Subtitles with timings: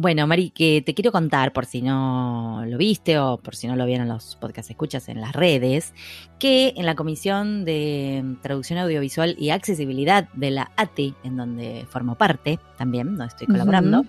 [0.00, 3.74] Bueno, Mari, que te quiero contar, por si no lo viste o por si no
[3.74, 5.92] lo vieron los podcast escuchas en las redes,
[6.38, 12.14] que en la Comisión de Traducción Audiovisual y Accesibilidad de la ATI, en donde formo
[12.14, 14.04] parte también, donde estoy colaborando,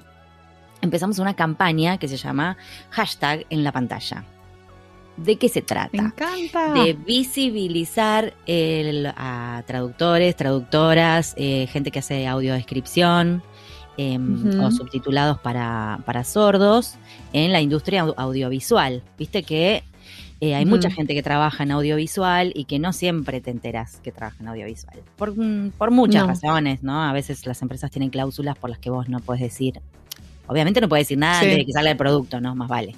[0.84, 2.56] empezamos una campaña que se llama
[2.92, 4.26] hashtag en la pantalla.
[5.18, 5.90] ¿De qué se trata?
[6.00, 6.72] Me encanta.
[6.84, 13.42] De visibilizar el- a traductores, traductoras, eh, gente que hace audiodescripción
[14.02, 14.18] eh,
[14.62, 16.96] o subtitulados para, para sordos
[17.34, 19.04] en la industria au- audiovisual.
[19.18, 19.84] Viste que
[20.42, 24.14] eh, hay mucha gente que trabaja en audiovisual y que no siempre te enteras que
[24.14, 25.00] trabaja en audiovisual.
[25.18, 26.28] Por, mm, por muchas No.
[26.30, 27.04] razones, ¿no?
[27.04, 29.82] A veces las empresas tienen cláusulas por las que vos no puedes decir.
[30.48, 31.46] Obviamente no puedes decir nada Sí.
[31.46, 32.56] antes de que salga el producto, ¿no?
[32.56, 32.96] Más vale.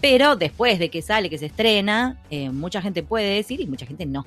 [0.00, 3.84] Pero después de que sale, que se estrena, eh, mucha gente puede decir y mucha
[3.84, 4.24] gente no.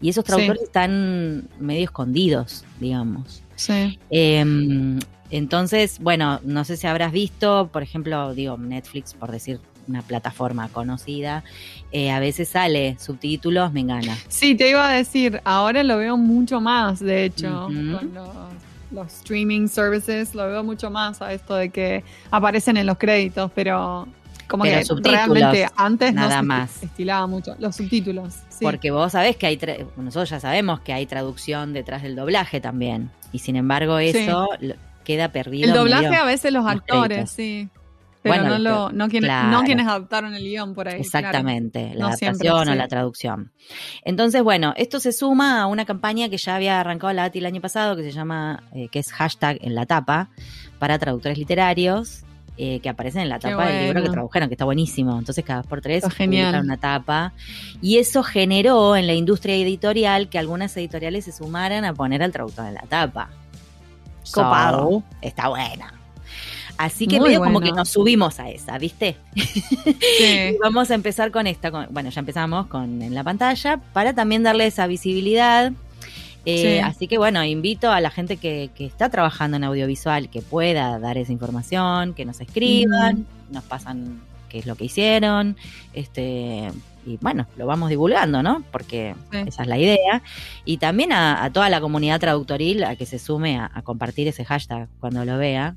[0.00, 0.26] Y esos Sí.
[0.26, 3.42] traductores están medio escondidos, digamos.
[3.56, 3.98] Sí.
[4.10, 4.98] Eh,
[5.30, 10.68] entonces, bueno, no sé si habrás visto, por ejemplo, digo, Netflix, por decir una plataforma
[10.68, 11.44] conocida,
[11.92, 14.16] eh, a veces sale subtítulos, me engana.
[14.28, 18.28] Sí, te iba a decir, ahora lo veo mucho más, de hecho, con los,
[18.90, 23.50] los streaming services, lo veo mucho más a esto de que aparecen en los créditos,
[23.54, 24.08] pero
[24.48, 26.82] como Pero que subtítulos, realmente antes nada no más.
[26.82, 27.56] estilaba mucho.
[27.58, 28.58] Los subtítulos, sí.
[28.64, 29.58] Porque vos sabés que hay,
[29.96, 33.10] nosotros ya sabemos que hay traducción detrás del doblaje también.
[33.32, 34.48] Y sin embargo, eso
[35.04, 35.68] queda perdido.
[35.68, 37.68] el doblaje medio- a veces los actores, sí.
[38.22, 39.50] Pero Bueno, no, lo, no, quienes, claro.
[39.52, 40.94] no quienes adaptaron el guion por ahí.
[40.94, 41.04] claro.
[41.04, 43.52] Exactamente, la No siempre, adaptación o la traducción.
[44.04, 47.46] Entonces, bueno, esto se suma a una campaña que ya había arrancado la ATI el
[47.46, 50.30] año pasado, que se llama, eh, que es hashtag en la tapa,
[50.80, 52.24] para traductores literarios,
[52.58, 55.18] eh, que aparecen en la tapa del libro que tradujeron, que está buenísimo.
[55.18, 57.32] Entonces, cada dos por tres publican una tapa.
[57.82, 62.32] Y eso generó en la industria editorial que algunas editoriales se sumaran a poner al
[62.32, 63.30] traductor en la tapa.
[64.32, 64.90] Copado.
[64.90, 65.92] So, está buena.
[66.78, 69.16] Así que Muy medio como que nos subimos a esa, ¿viste?
[69.34, 70.56] Sí.
[70.62, 74.42] Vamos a empezar con esta, con- bueno, ya empezamos con en la pantalla, para también
[74.42, 75.72] darle esa visibilidad.
[76.46, 76.78] Eh, Sí.
[76.78, 80.98] Así que bueno, invito a la gente que, que está trabajando en audiovisual que pueda
[81.00, 85.56] dar esa información, que nos escriban, nos pasan qué es lo que hicieron,
[85.92, 86.70] este
[87.04, 88.64] y bueno, lo vamos divulgando, ¿no?
[88.72, 89.38] Porque Sí.
[89.46, 90.22] esa es la idea.
[90.64, 94.26] Y también a, a toda la comunidad traductoril a que se sume a, a compartir
[94.28, 95.76] ese hashtag cuando lo vea,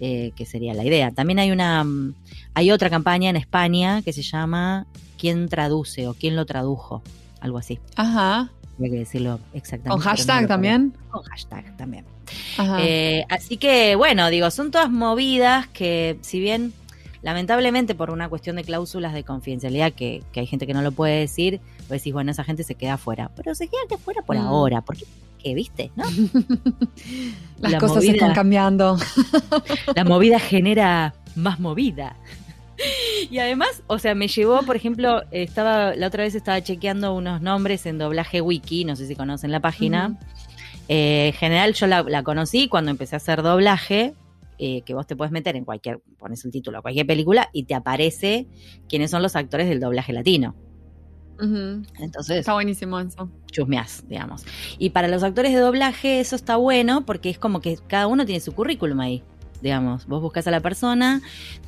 [0.00, 1.10] eh, que sería la idea.
[1.12, 2.14] También hay una mm,
[2.54, 7.02] hay otra campaña en España que se llama ¿Quién traduce o quién lo tradujo?
[7.40, 7.78] Algo así.
[7.96, 8.50] Ajá.
[8.82, 9.90] Hay que decirlo exactamente.
[9.90, 10.94] Con no hashtag también.
[11.10, 12.04] Con hashtag también.
[12.80, 16.72] Eh, así que, bueno, digo, son todas movidas que, si bien
[17.22, 20.92] lamentablemente por una cuestión de cláusulas de confidencialidad, que, que hay gente que no lo
[20.92, 23.30] puede decir, vos decís, bueno, esa gente se queda afuera.
[23.34, 24.40] Pero se queda afuera por Mm.
[24.40, 25.04] ahora, porque,
[25.42, 25.90] ¿qué viste?
[25.96, 26.04] ¿no?
[27.58, 28.98] Las la cosas movida- están cambiando.
[29.96, 32.16] La movida genera más movida.
[33.30, 37.42] Y además, o sea, me llevó, por ejemplo, estaba la otra vez estaba chequeando unos
[37.42, 40.08] nombres en doblaje wiki, no sé si conocen la página.
[40.08, 40.18] Ujú.
[40.88, 44.14] Eh, en general yo la, la conocí cuando empecé a hacer doblaje,
[44.58, 47.64] eh, que vos te puedes meter en cualquier, pones un título a cualquier película y
[47.64, 48.46] te aparece
[48.88, 50.54] quiénes son los actores del doblaje latino.
[51.40, 53.30] Entonces, Está buenísimo eso.
[53.52, 54.44] chusmeás, digamos.
[54.78, 58.26] Y para los actores de doblaje eso está bueno porque es como que cada uno
[58.26, 59.22] tiene su currículum ahí,
[59.62, 60.06] digamos.
[60.06, 61.20] Vos buscas a la persona,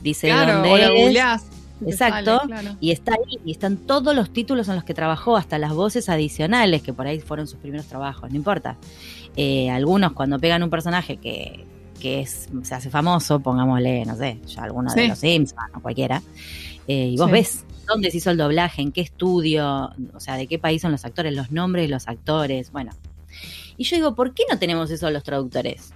[0.03, 1.47] dice claro, dónde o googleás,
[1.87, 2.39] Exacto.
[2.41, 2.77] sale, claro.
[2.81, 6.09] y está ahí, y están todos los títulos en los que trabajó, hasta las voces
[6.09, 8.77] adicionales, que por ahí fueron sus primeros trabajos, no importa.
[9.37, 11.65] Eh, algunos cuando pegan un personaje que,
[12.01, 16.23] que es, se hace famoso, pongámosle, no sé, ya alguno de los Simpsons o cualquiera,
[16.89, 17.33] eh, y vos Sí.
[17.33, 20.93] ves dónde se hizo el doblaje, en qué estudio, o sea, de qué país son
[20.93, 22.93] los actores, los nombres de los actores, bueno.
[23.77, 25.93] Y yo digo, ¿por qué no tenemos eso los traductores?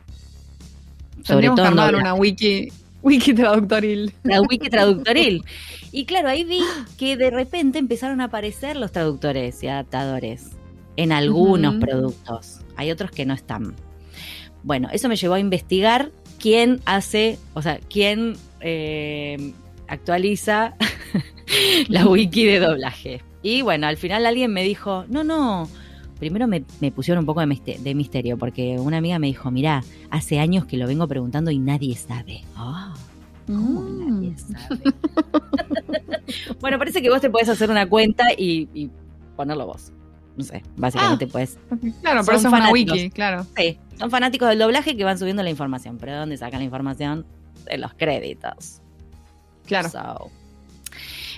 [1.26, 2.02] Tendríamos que en armar doblaje.
[2.02, 4.12] una wiki, wiki traductoril.
[4.22, 5.44] la wiki traductoril.
[5.96, 6.58] Y claro, ahí vi
[6.98, 10.50] que de repente empezaron a aparecer los traductores y adaptadores
[10.96, 12.62] en algunos productos.
[12.74, 13.76] Hay otros que no están.
[14.64, 16.10] Bueno, eso me llevó a investigar
[16.40, 19.52] quién hace, o sea, quién eh,
[19.86, 20.74] actualiza
[21.88, 23.22] la wiki de doblaje.
[23.42, 25.68] Y bueno, al final alguien me dijo, no, no,
[26.18, 29.50] primero me, me pusieron un poco de, miste- de misterio, porque una amiga me dijo,
[29.50, 32.42] mirá, hace años que lo vengo preguntando y nadie sabe.
[32.56, 32.94] Ah,
[33.46, 34.36] ¿Cómo que nadie Mm.
[34.38, 34.82] sabe?
[36.60, 38.90] bueno, parece que vos te podés hacer una cuenta y, y
[39.36, 39.92] ponerlo vos.
[40.36, 41.58] No sé, básicamente puedes.
[42.02, 43.46] Claro, pero eso es una wiki, claro.
[43.56, 45.96] Sí, son fanáticos del doblaje que van subiendo la información.
[45.98, 47.24] ¿Pero de dónde sacan la información?
[47.66, 48.80] De los créditos.
[49.66, 49.88] Claro.
[49.90, 50.30] So.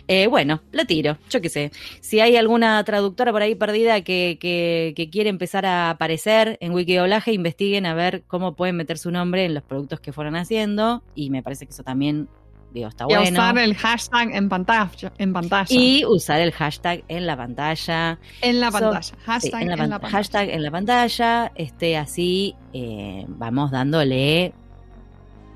[0.09, 1.73] Eh, bueno, la tiro, yo qué sé.
[2.01, 6.73] Si hay alguna traductora por ahí perdida que, que, que quiere empezar a aparecer en
[6.73, 11.03] Wikidoblaje, investiguen a ver cómo pueden meter su nombre en los productos que fueron haciendo.
[11.17, 12.29] Y me parece que eso también,
[12.73, 13.31] digo, está Y bueno.
[13.41, 15.13] usar el hashtag en pantalla.
[15.19, 15.67] En pantalla.
[15.75, 18.19] Y usar el hashtag en la pantalla.
[18.43, 19.03] en la So- pantalla.
[19.03, 20.13] Sí, Hashtag en la en la pantalla.
[20.13, 21.53] hashtag en la pantalla.
[21.57, 24.53] Este, así eh, vamos dándole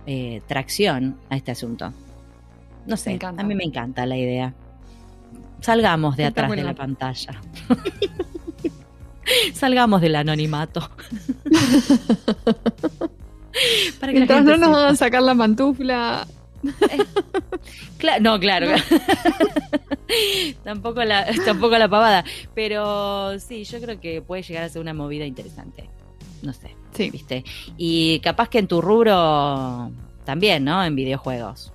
[0.07, 1.93] eh, tracción a este asunto.
[2.87, 3.43] No sé, encanta.
[3.43, 4.55] a mí me encanta la idea.
[5.61, 7.41] Salgamos de atrás de la pantalla.
[9.55, 10.81] Salgamos del anonimato.
[14.01, 16.27] Para que la Mientras gente no nos van a sacar la pantufla.
[17.99, 18.69] Cla- no, claro.
[20.65, 22.25] tampoco, la, tampoco la pavada.
[22.55, 25.89] Pero sí, yo creo que puede llegar a ser una movida interesante.
[26.43, 27.11] No sé, Sí.
[27.11, 27.45] ¿viste?
[27.77, 29.91] Y capaz que en tu rubro
[30.25, 30.83] también, ¿no?
[30.83, 31.73] En videojuegos.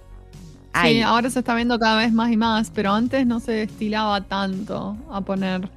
[0.83, 4.21] Sí, ahora se está viendo cada vez más y más, pero antes no se destilaba
[4.21, 5.69] tanto a poner.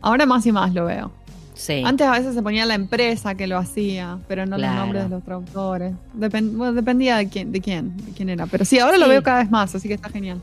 [0.00, 1.10] Ahora más y más lo veo.
[1.54, 1.82] sí.
[1.84, 4.72] Antes a veces se ponía la empresa que lo hacía, pero no Claro.
[4.74, 5.94] los nombres de los traductores.
[6.12, 8.46] Bueno, dependía de quién, de quién, de quién era.
[8.46, 10.42] Pero sí, ahora lo veo cada vez más, así que está genial.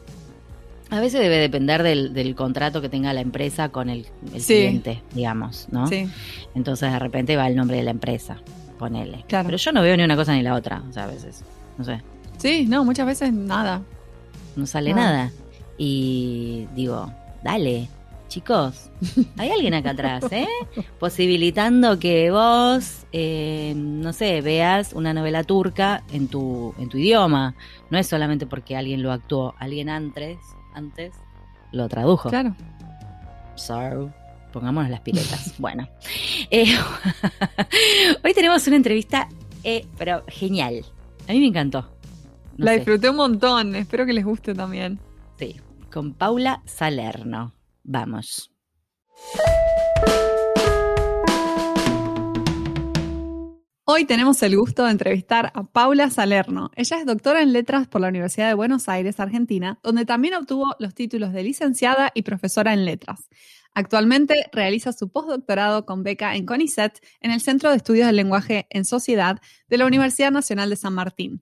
[0.90, 4.56] A veces debe depender del, del contrato que tenga la empresa con el, el Sí.
[4.56, 5.88] cliente, digamos, ¿no?
[5.88, 6.10] Sí,
[6.56, 8.38] Entonces de repente va el nombre de la empresa,
[8.78, 9.24] ponele.
[9.28, 9.46] Claro.
[9.46, 11.44] Pero yo no veo ni una cosa ni la otra, o sea, a veces,
[11.78, 12.02] no sé.
[12.42, 13.82] Sí, no, muchas veces nada.
[14.56, 15.32] no sale nada.
[15.78, 17.12] Y digo,
[17.44, 17.90] dale,
[18.28, 18.90] chicos,
[19.38, 20.48] hay alguien acá atrás, ¿eh?
[21.00, 27.56] Posibilitando que vos, eh, no sé, veas una novela turca en tu, en tu idioma.
[27.90, 30.38] No es solamente porque alguien lo actuó, alguien antes,
[30.74, 31.14] antes
[31.72, 32.30] lo tradujo.
[32.30, 32.56] Claro.
[33.56, 34.12] So,
[34.54, 35.54] pongámonos las piletas.
[35.60, 35.88] bueno,
[36.52, 36.66] Eh,
[38.24, 39.28] hoy tenemos una entrevista,
[39.64, 40.86] eh, pero genial.
[41.28, 41.90] A mí me encantó.
[42.62, 42.78] No la sé.
[42.78, 45.00] disfruté un montón, espero que les guste también.
[45.40, 45.60] Sí,
[45.92, 47.56] con Paula Salerno.
[47.84, 48.52] Vamos.
[53.86, 56.70] Hoy tenemos el gusto de entrevistar a Paula Salerno.
[56.76, 60.76] Ella es doctora en letras por la Universidad de Buenos Aires, Argentina, donde también obtuvo
[60.78, 63.28] los títulos de licenciada y profesora en letras.
[63.74, 68.68] Actualmente realiza su postdoctorado con beca en CONICET en el Centro de Estudios del Lenguaje
[68.70, 71.42] en Sociedad de la Universidad Nacional de San Martín.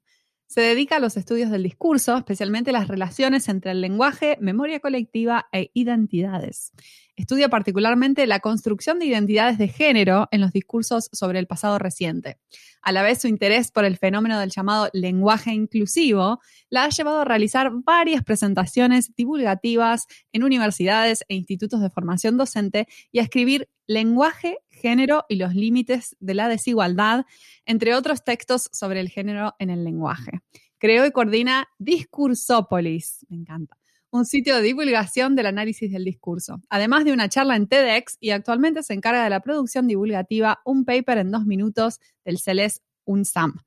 [0.49, 5.47] Se dedica a los estudios del discurso, especialmente las relaciones entre el lenguaje, memoria colectiva
[5.51, 6.71] e identidades.
[7.15, 12.39] Estudia particularmente la construcción de identidades de género en los discursos sobre el pasado reciente.
[12.81, 16.39] A la vez, su interés por el fenómeno del llamado lenguaje inclusivo
[16.71, 22.87] la ha llevado a realizar varias presentaciones divulgativas en universidades e institutos de formación docente
[23.11, 27.25] y a escribir Lenguaje, género y los límites de la desigualdad,
[27.65, 30.39] entre otros textos sobre el género en el lenguaje.
[30.79, 33.77] Creó y coordina Discursópolis, me encanta,
[34.11, 38.31] un sitio de divulgación del análisis del discurso, además de una charla en TEDx y
[38.31, 43.59] actualmente se encarga de la producción divulgativa Un Paper en dos minutos del CELES UNSAM.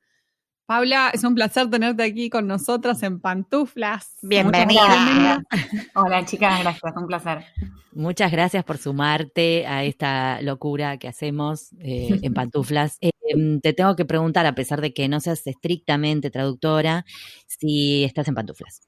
[0.67, 4.17] Paula, es un placer tenerte aquí con nosotras en pantuflas.
[4.23, 5.43] Bienvenida.
[5.95, 7.45] Hola chicas, gracias, un placer.
[7.93, 12.97] Muchas gracias por sumarte a esta locura que hacemos eh, en pantuflas.
[13.01, 13.11] Eh,
[13.61, 17.05] te tengo que preguntar, a pesar de que no seas estrictamente traductora,
[17.47, 18.81] si estás en pantuflas.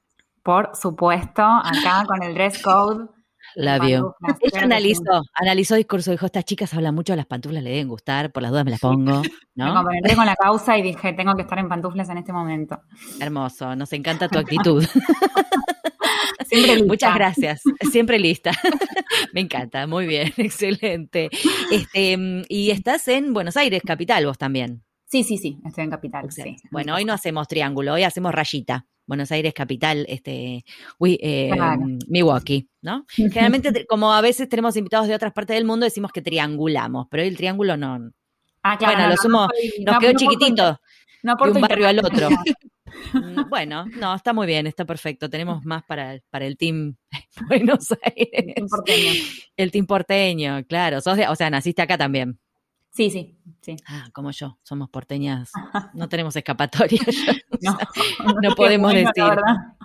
[0.43, 3.07] Por supuesto, acá con el dress code.
[3.55, 4.15] La vio.
[4.19, 8.31] pantuflas, Ella analizó, analizó discurso, dijo, estas chicas hablan mucho, las pantuflas le deben gustar,
[8.31, 9.31] por las dudas me las pongo, sí.
[9.55, 9.73] Me ¿no?
[9.73, 12.79] comprometí con la causa y dije, tengo que estar en pantuflas en este momento.
[13.19, 14.85] Hermoso, nos encanta tu actitud.
[16.47, 16.87] Siempre lista.
[16.87, 18.51] Muchas gracias, siempre lista.
[19.33, 21.29] Me encanta, muy bien, excelente.
[21.71, 22.17] Este,
[22.49, 24.83] y estás en Buenos Aires, capital, vos también.
[25.07, 26.57] Sí, sí, sí, estoy en Capital, sí.
[26.71, 28.85] Bueno, hoy no hacemos triángulo, hoy hacemos rayita.
[29.07, 30.65] Buenos Aires, capital, este,
[30.97, 31.81] uy, eh, Claro.
[32.07, 33.05] Milwaukee, ¿no?
[33.59, 37.07] Generalmente, te- como a veces tenemos invitados de otras partes del mundo, decimos que triangulamos,
[37.09, 38.11] pero hoy el triángulo no.
[38.63, 40.79] Ah, claro, bueno, no, lo sumo, no nos no- quedó no chiquitito
[41.23, 42.29] de un barrio al otro.
[43.13, 45.29] Mm, Bueno, no, está muy bien, está perfecto.
[45.29, 46.95] Tenemos más para, para el team
[47.47, 48.55] Buenos Aires.
[48.61, 49.11] Un porteño.
[49.57, 51.01] El team porteño, claro.
[51.01, 52.39] Sos de- o sea, naciste acá también.
[52.95, 53.75] Sí, sí, sí.
[53.87, 55.51] Ah, como yo, somos porteñas.
[55.93, 57.01] No tenemos escapatoria.
[57.61, 57.77] No,
[58.41, 59.23] No podemos decir.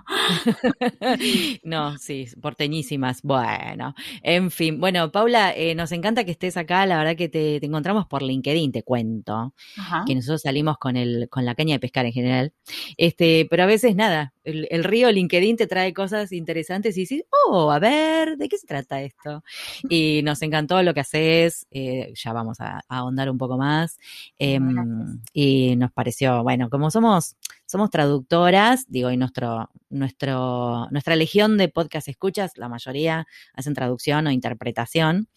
[1.63, 3.21] no, sí, porteñísimas.
[3.21, 4.79] Bueno, en fin.
[4.79, 6.85] Bueno, Paula, eh, nos encanta que estés acá.
[6.85, 9.53] La verdad que te, te encontramos por LinkedIn, te cuento.
[9.77, 10.03] Ajá.
[10.05, 12.53] Que nosotros salimos con el, con la caña de pescar en general.
[12.97, 17.71] Este, pero a veces nada, el, río LinkedIn te trae cosas interesantes y dices, oh,
[17.71, 19.43] a ver, ¿de qué se trata esto?
[19.89, 23.97] Y nos encantó lo que haces, eh, ya vamos a, ahondar un poco más.
[24.39, 27.35] Em, y nos pareció, bueno, como somos,
[27.71, 34.27] somos traductoras, digo, y nuestro, nuestro, nuestra legión de podcast escuchas, la mayoría hacen traducción
[34.27, 35.29] o interpretación,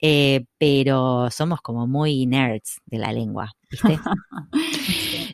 [0.00, 3.98] eh, pero somos como muy nerds de la lengua, ¿viste?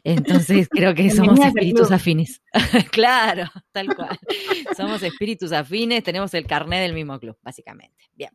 [0.04, 2.42] Entonces creo que somos espíritus afines.
[2.90, 4.18] claro, tal cual.
[4.76, 8.10] somos espíritus afines, tenemos el carnet del mismo club, básicamente.
[8.14, 8.30] Bien.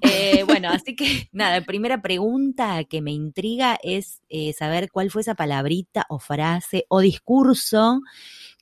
[0.00, 5.22] Eh, bueno, así que nada, primera pregunta que me intriga es eh, saber cuál fue
[5.22, 8.00] esa palabrita o frase o discurso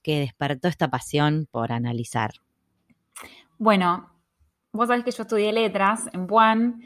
[0.02, 2.32] que despertó esta pasión por analizar.
[3.58, 4.10] Bueno,
[4.72, 6.80] vos sabés que yo estudié letras en Puan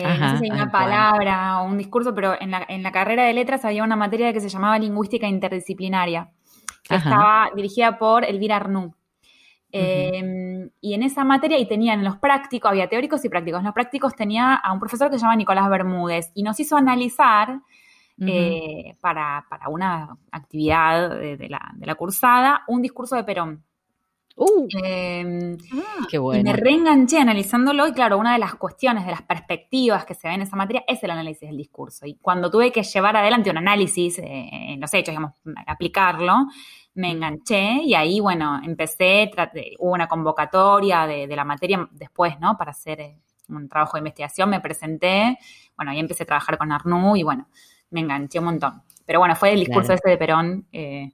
[0.00, 2.92] eh, no sé si hay una palabra o un discurso, pero en la, en la,
[2.92, 6.30] carrera de letras había una materia que se llamaba lingüística interdisciplinaria,
[6.82, 8.94] que estaba dirigida por Elvira Arnú.
[9.70, 13.58] Em, y en esa materia, y tenían los prácticos, había teóricos y prácticos.
[13.58, 16.76] En los prácticos tenía a un profesor que se llama Nicolás Bermúdez y nos hizo
[16.76, 17.60] analizar
[18.20, 23.64] eh, para, para, una actividad de, la, de la cursada un discurso de Perón.
[24.36, 26.40] Uh, em, ah, qué bueno.
[26.40, 30.26] Y me reenganché analizándolo y claro, una de las cuestiones, de las perspectivas que se
[30.26, 32.04] ven en esa materia es el análisis del discurso.
[32.04, 35.32] Y cuando tuve que llevar adelante un análisis eh, en los hechos, digamos,
[35.66, 36.46] aplicarlo,
[36.94, 39.30] me enganché y ahí, bueno, empecé,
[39.78, 42.56] hubo una convocatoria de, la materia después, ¿no?
[42.56, 45.38] Para hacer eh, un trabajo de investigación, me presenté,
[45.76, 47.48] bueno, ahí empecé a trabajar con Arnú y bueno,
[47.90, 48.82] me enganché un montón.
[49.06, 50.66] Pero bueno, fue el discurso ese de Perón.
[50.72, 51.12] Eh,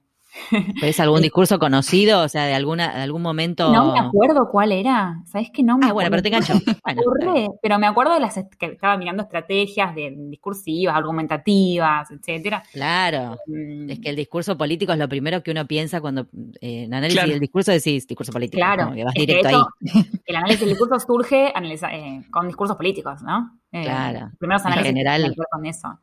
[0.81, 2.21] ¿Es algún discurso conocido?
[2.21, 3.71] O sea, de alguna, de algún momento.
[3.71, 5.21] No me acuerdo cuál era.
[5.25, 6.53] ¿Sabes que no me Ah, bueno, pero te enganchó.
[7.61, 12.63] pero me acuerdo de las que estaba mirando estrategias de discursivas, argumentativas, etcétera.
[12.71, 13.37] Claro.
[13.47, 13.89] Mm.
[13.89, 16.27] Es que el discurso político es lo primero que uno piensa cuando
[16.61, 18.57] eh, en análisis del discurso decís discurso político.
[18.57, 18.93] Claro.
[18.93, 20.05] Que vas directo ahí.
[20.25, 23.59] El análisis del discurso surge eh, con discursos políticos, ¿no?
[23.71, 24.31] Eh, claro.
[24.39, 25.35] Primeros análisis en general.
[25.51, 25.99] con eso.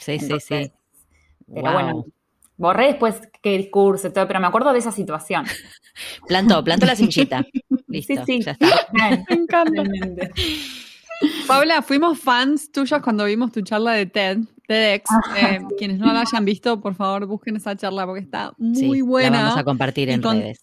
[0.00, 0.72] Sí, sí, sí.
[1.52, 2.04] Pero bueno,
[2.60, 5.46] Borré después qué discurso y todo, pero me acuerdo de esa situación.
[6.28, 7.42] Plantó, plantó la semillita.
[7.88, 8.42] Listo, sí, sí.
[8.42, 8.68] ya está.
[8.92, 9.82] Me encanta.
[11.46, 14.38] Paula, fuimos fans tuyos cuando vimos tu charla de TED,
[14.68, 15.10] TEDx.
[15.38, 19.38] Eh, quienes no la hayan visto, por favor, busquen esa charla porque está muy buena.
[19.38, 20.60] La vamos a compartir en redes.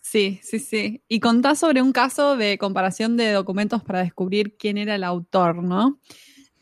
[0.00, 1.02] Sí, sí, sí.
[1.08, 5.62] Y contás sobre un caso de comparación de documentos para descubrir quién era el autor,
[5.62, 5.98] ¿no?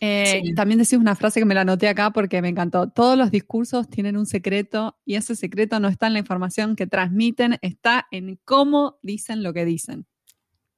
[0.07, 2.91] Eh, también decís una frase que me la anoté acá porque me encantó.
[2.91, 6.87] Todos los discursos tienen un secreto y ese secreto no está en la información que
[6.87, 10.05] transmiten, está en cómo dicen lo que dicen.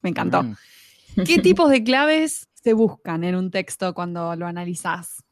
[0.01, 0.43] Me encantó.
[0.43, 0.55] Mm.
[1.25, 5.25] ¿Qué tipos de claves se buscan en un texto cuando lo analizás?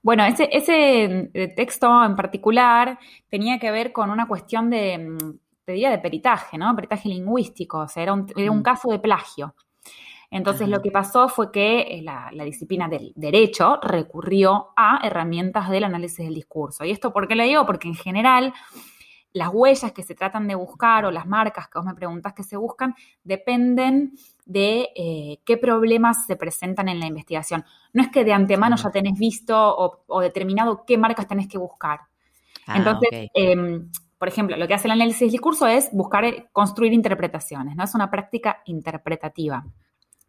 [0.00, 5.38] Bueno, ese, ese eh, texto en particular tenía que ver con una cuestión de, mm,
[5.64, 6.72] te diría, de peritaje, ¿no?
[6.76, 8.62] Peritaje lingüístico, o sea, era un, era un mm.
[8.62, 9.56] caso de plagio.
[10.34, 15.84] Entonces lo que pasó fue que eh, la, disciplina del derecho recurrió a herramientas del
[15.84, 16.84] análisis del discurso.
[16.84, 17.64] ¿Y esto por qué le digo?
[17.64, 18.52] Porque en general
[19.32, 22.42] las huellas que se tratan de buscar o las marcas que vos me preguntás que
[22.42, 24.14] se buscan dependen
[24.44, 27.64] de eh, qué problemas se presentan en la investigación.
[27.92, 32.00] No es que de antemano ya tenés visto o, determinado qué marcas tenés que buscar.
[32.66, 33.88] Ah, Entonces, em,
[34.18, 37.84] por ejemplo, lo que hace el análisis del discurso es buscar eh, construir interpretaciones, ¿no?
[37.84, 39.64] Es una práctica interpretativa.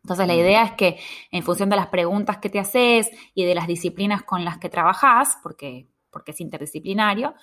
[0.06, 1.00] Entonces, la idea es que
[1.32, 4.70] en función de las preguntas que te haces y de las disciplinas con las que
[4.70, 7.34] trabajas, porque, porque es interdisciplinario,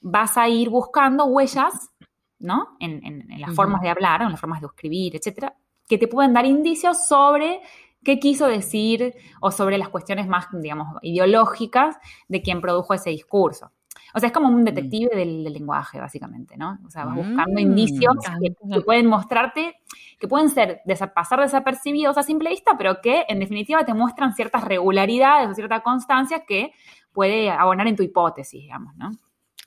[0.00, 1.90] vas a ir buscando huellas,
[2.38, 2.76] ¿no?
[2.78, 5.56] En, las formas de hablar, en las formas de escribir, etcétera,
[5.88, 7.62] que te pueden dar indicios sobre
[8.04, 11.96] qué quiso decir o sobre las cuestiones más, digamos, ideológicas
[12.28, 13.72] de quien produjo ese discurso.
[14.14, 14.64] O sea, es como un mm.
[14.64, 16.78] detective del, lenguaje, básicamente, ¿no?
[16.86, 17.58] O sea, vas buscando mm.
[17.58, 19.76] indicios que, pueden mostrarte,
[20.18, 20.82] que pueden ser
[21.14, 25.80] pasar desapercibidos a simple vista, pero que en definitiva te muestran ciertas regularidades o cierta
[25.80, 26.72] constancia que
[27.12, 29.10] puede abonar en tu hipótesis, digamos, ¿no?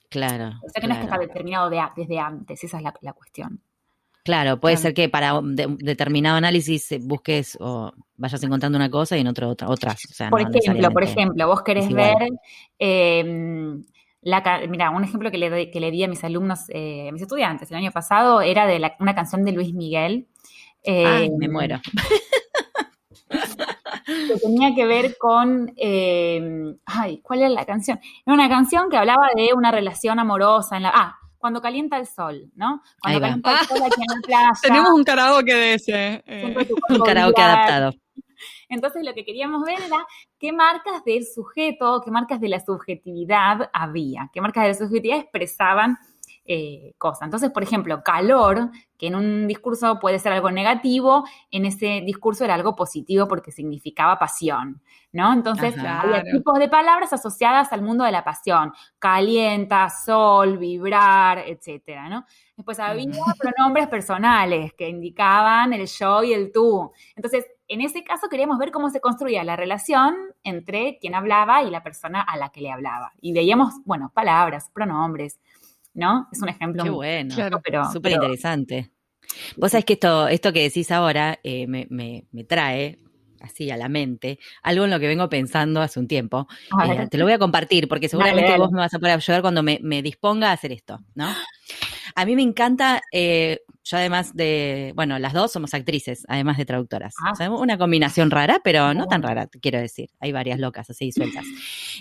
[0.08, 0.52] Claro.
[0.62, 3.60] O sea, que no es que está determinado desde antes, esa es la, cuestión.
[4.22, 9.20] Claro, puede ser que para un determinado análisis busques o vayas encontrando una cosa y
[9.20, 10.00] en otro otra, otras.
[10.28, 12.28] por ejemplo, por ejemplo, vos querés ver
[12.78, 13.82] em,
[14.68, 17.70] mira, un ejemplo que le, que le di a mis alumnos, eh, a mis estudiantes
[17.70, 20.28] el año pasado, era de una canción de Luis Miguel.
[20.84, 21.80] Ay, me em, muero.
[23.28, 28.00] que tenía que ver con, em, ay, ¿cuál era la canción?
[28.26, 32.06] Era una canción que hablaba de una relación amorosa en la, ah, cuando calienta el
[32.06, 32.82] sol, ¿no?
[33.00, 34.52] Cuando calienta el sol aquí en la playa.
[34.62, 36.22] Tenemos un karaoke de ese.
[36.26, 36.68] Eh.
[36.88, 37.92] Un karaoke adaptado.
[38.68, 40.06] Entonces lo que queríamos ver era
[40.38, 45.18] qué marcas del sujeto, qué marcas de la subjetividad había, qué marcas de la subjetividad
[45.18, 45.98] expresaban
[46.44, 47.24] eh, cosa.
[47.24, 52.44] Entonces, por ejemplo, calor, que en un discurso puede ser algo negativo, en ese discurso
[52.44, 54.82] era algo positivo porque significaba pasión,
[55.12, 55.32] ¿no?
[55.32, 62.08] Entonces, había tipos de palabras asociadas al mundo de la pasión, calienta, sol, vibrar, etcétera,
[62.08, 62.26] ¿no?
[62.56, 63.06] Después había
[63.38, 66.92] pronombres personales que indicaban el yo y el tú.
[67.14, 71.70] Entonces, en ese caso queríamos ver cómo se construía la relación entre quien hablaba y
[71.70, 73.12] la persona a la que le hablaba.
[73.20, 75.40] Y veíamos, bueno, palabras, pronombres,
[75.94, 76.28] ¿no?
[76.32, 76.84] Es un ejemplo.
[76.84, 78.90] Qué bueno, pero súper interesante.
[79.56, 82.98] Vos sabés que esto, esto que decís ahora eh, me, me, me, trae
[83.40, 86.46] así a la mente algo en lo que vengo pensando hace un tiempo.
[86.86, 89.62] Eh, te lo voy a compartir porque seguramente vos me vas a poder ayudar cuando
[89.62, 91.28] me, me disponga a hacer esto, ¿no?
[92.14, 96.64] A mí me encanta, eh, yo además de, bueno, las dos somos actrices, además de
[96.64, 97.14] traductoras.
[97.24, 97.50] Ah.
[97.50, 100.10] una combinación rara, pero no tan rara, quiero decir.
[100.20, 101.44] Hay varias locas así sueltas.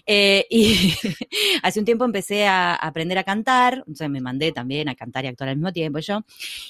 [0.06, 0.94] Eh, y
[1.64, 5.30] hace un tiempo empecé a aprender a cantar, entonces me mandé también a cantar y
[5.30, 6.22] actuar al mismo tiempo yo.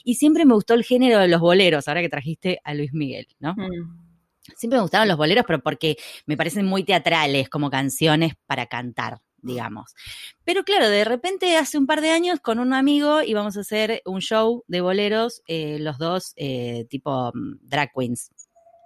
[0.04, 3.28] Y siempre me gustó el género de los boleros, ahora que trajiste a Luis Miguel,
[3.40, 3.54] ¿no?
[3.54, 4.12] Mm.
[4.56, 9.20] Siempre me gustaron los boleros, pero porque me parecen muy teatrales, como canciones para cantar,
[9.42, 9.96] digamos.
[10.44, 14.02] Pero claro, de repente hace un par de años con un amigo íbamos a hacer
[14.06, 18.32] un show de boleros, eh, los dos eh, tipo mm, drag queens.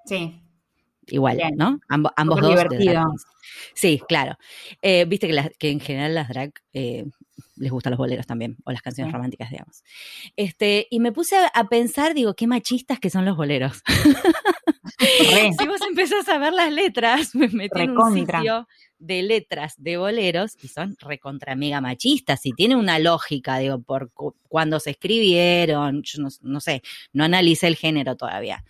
[0.05, 0.41] Sí.
[1.07, 1.79] Igual, ¿no?
[1.87, 2.49] ambos dos.
[2.49, 3.03] Divertido.
[3.73, 4.37] Sí, claro.
[4.81, 6.53] Eh, viste que, que, en general las drag
[7.55, 9.83] les gustan los boleros también, o las canciones románticas, digamos.
[10.35, 13.81] Este, y me puse a, pensar, digo, qué machistas que son los boleros.
[15.59, 18.67] si vos empezás a ver las letras, me metí en un sitio
[18.99, 24.11] de letras de boleros y son recontra mega machistas y tiene una lógica, digo, por
[24.47, 26.81] cuando se escribieron, yo no, sé,
[27.13, 28.63] no analicé el género todavía.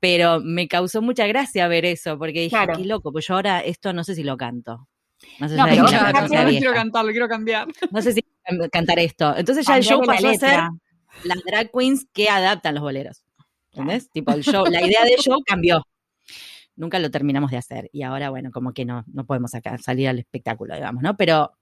[0.00, 3.92] Pero me causó mucha gracia ver eso, porque dije, qué loco, pues yo ahora esto
[3.92, 4.88] no sé si lo canto.
[5.38, 5.66] No sé si no,
[6.48, 7.68] quiero cantarlo, quiero cambiar.
[7.90, 8.24] No sé si
[8.72, 9.36] cantar esto.
[9.36, 10.60] Entonces ya el show pasó a ser
[11.24, 13.22] las drag queens que adaptan los boleros.
[13.72, 14.10] ¿Entendés?
[14.10, 15.84] Tipo, el show, la idea del show cambió
[16.80, 17.90] nunca lo terminamos de hacer.
[17.92, 21.16] Y ahora, bueno, como que no, no podemos salir al espectáculo, digamos, ¿no?
[21.16, 21.52] Pero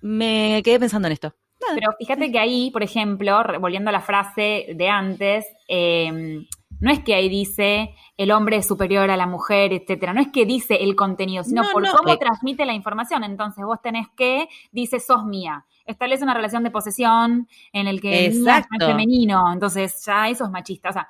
[0.00, 1.34] me quedé pensando en esto.
[1.74, 6.46] Pero fíjate que ahí, por ejemplo, volviendo a la frase de antes, em,
[6.80, 10.12] no es que ahí dice el hombre es superior a la mujer, etcétera.
[10.12, 12.18] No es que dice el contenido, sino por cómo eh.
[12.18, 13.22] transmite la información.
[13.24, 15.64] Entonces vos tenés que, dice, sos mía.
[15.86, 18.44] Establece una relación de posesión en el que es
[18.78, 19.52] femenino.
[19.52, 20.90] Entonces ya eso es machista.
[20.90, 21.08] O sea,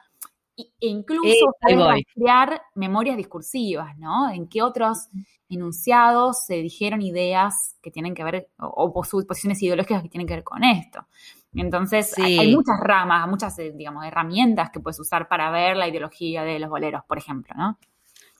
[0.59, 4.31] e incluso eh, crear memorias discursivas, ¿no?
[4.31, 5.09] En qué otros
[5.49, 10.45] enunciados se dijeron ideas que tienen que ver, o, posiciones ideológicas que tienen que ver
[10.45, 11.07] con esto.
[11.55, 16.45] Entonces, hay, muchas ramas, muchas, eh, digamos, herramientas que puedes usar para ver la ideología
[16.45, 17.79] de los boleros, por ejemplo, ¿no?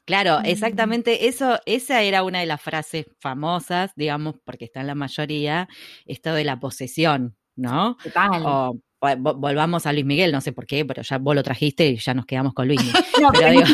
[0.05, 0.47] Claro, mm.
[0.47, 1.29] exactamente.
[1.29, 5.69] Eso, esa era una de las frases famosas, digamos, porque está en la mayoría,
[6.07, 7.97] esto de la posesión, ¿no?
[8.03, 11.97] Total volvamos a Luis Miguel, no sé por qué, pero ya vos lo trajiste y
[11.97, 12.81] ya nos quedamos con Luis.
[13.23, 13.65] no, pero, digo...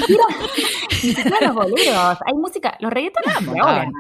[1.03, 3.91] ni, siquiera, los boleros, hay música, los reggaetones de ahora.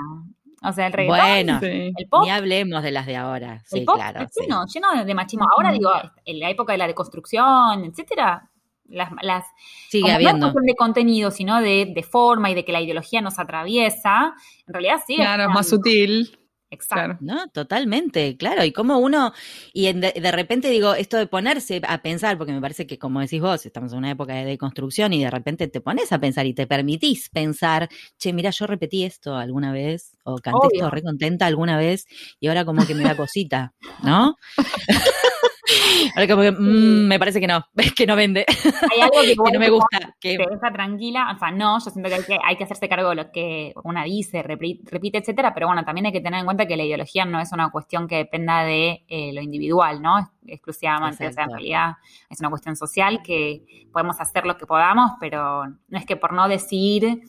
[0.64, 2.24] O sea, el reggaetón, bueno, el pop.
[2.24, 3.62] Ni hablemos de las de ahora.
[3.66, 4.26] Sí, el pop claro.
[4.40, 5.46] lleno, lleno de machismo.
[5.54, 5.90] Ahora digo,
[6.24, 8.50] en la época de la deconstrucción, etcétera,
[8.88, 9.44] las, las
[9.88, 10.52] sigue habiendo.
[10.52, 14.34] No de contenido, sino de, de, forma y de que la ideología nos atraviesa,
[14.66, 15.16] en realidad sí.
[15.16, 16.38] Claro, es más sutil.
[16.74, 17.18] Exacto.
[17.20, 18.64] No, totalmente, claro.
[18.64, 19.32] Y como uno,
[19.72, 23.40] y de, repente digo, esto de ponerse a pensar, porque me parece que como decís
[23.40, 26.54] vos, estamos en una época de deconstrucción y de repente te pones a pensar y
[26.54, 31.46] te permitís pensar, che, mira, yo repetí esto alguna vez, o canté esto re contenta
[31.46, 32.06] alguna vez,
[32.40, 34.36] y ahora como que me da cosita, ¿no?
[36.14, 37.64] Ahora como que mm, me parece que no,
[37.96, 38.44] que no vende.
[38.92, 40.14] Hay algo que, no me gusta.
[40.20, 40.36] Que...
[40.36, 43.32] Te deja tranquila, o sea, no, yo siento que hay, que hacerse cargo de lo
[43.32, 46.84] que una dice, repite, etcétera, pero bueno, también hay que tener en cuenta que la
[46.84, 50.30] ideología no es una cuestión que dependa de eh, lo individual, ¿no?
[50.46, 51.92] Exclusivamente, o sea, en realidad
[52.28, 56.32] es una cuestión social que podemos hacer lo que podamos, pero no es que por
[56.32, 57.22] no decir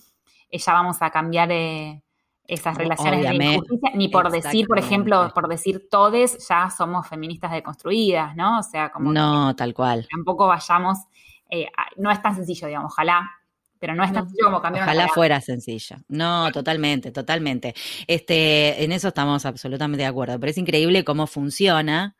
[0.49, 1.51] eh, ya vamos a cambiar...
[1.51, 2.01] Eh,
[2.47, 7.51] esas relaciones de injusticia, ni por decir, por ejemplo, por decir todes, ya somos feministas
[7.51, 8.59] deconstruidas, ¿no?
[8.59, 9.11] O sea, como...
[9.11, 10.07] No, tal cual.
[10.09, 10.99] Tampoco vayamos,
[11.49, 13.29] eh, no es tan sencillo, digamos, ojalá,
[13.79, 15.97] pero no es tan sencillo como cambiar Ojalá fuera sencillo.
[16.07, 17.73] No, totalmente, totalmente.
[18.07, 22.15] Este, en eso estamos absolutamente de acuerdo, pero es increíble cómo funciona,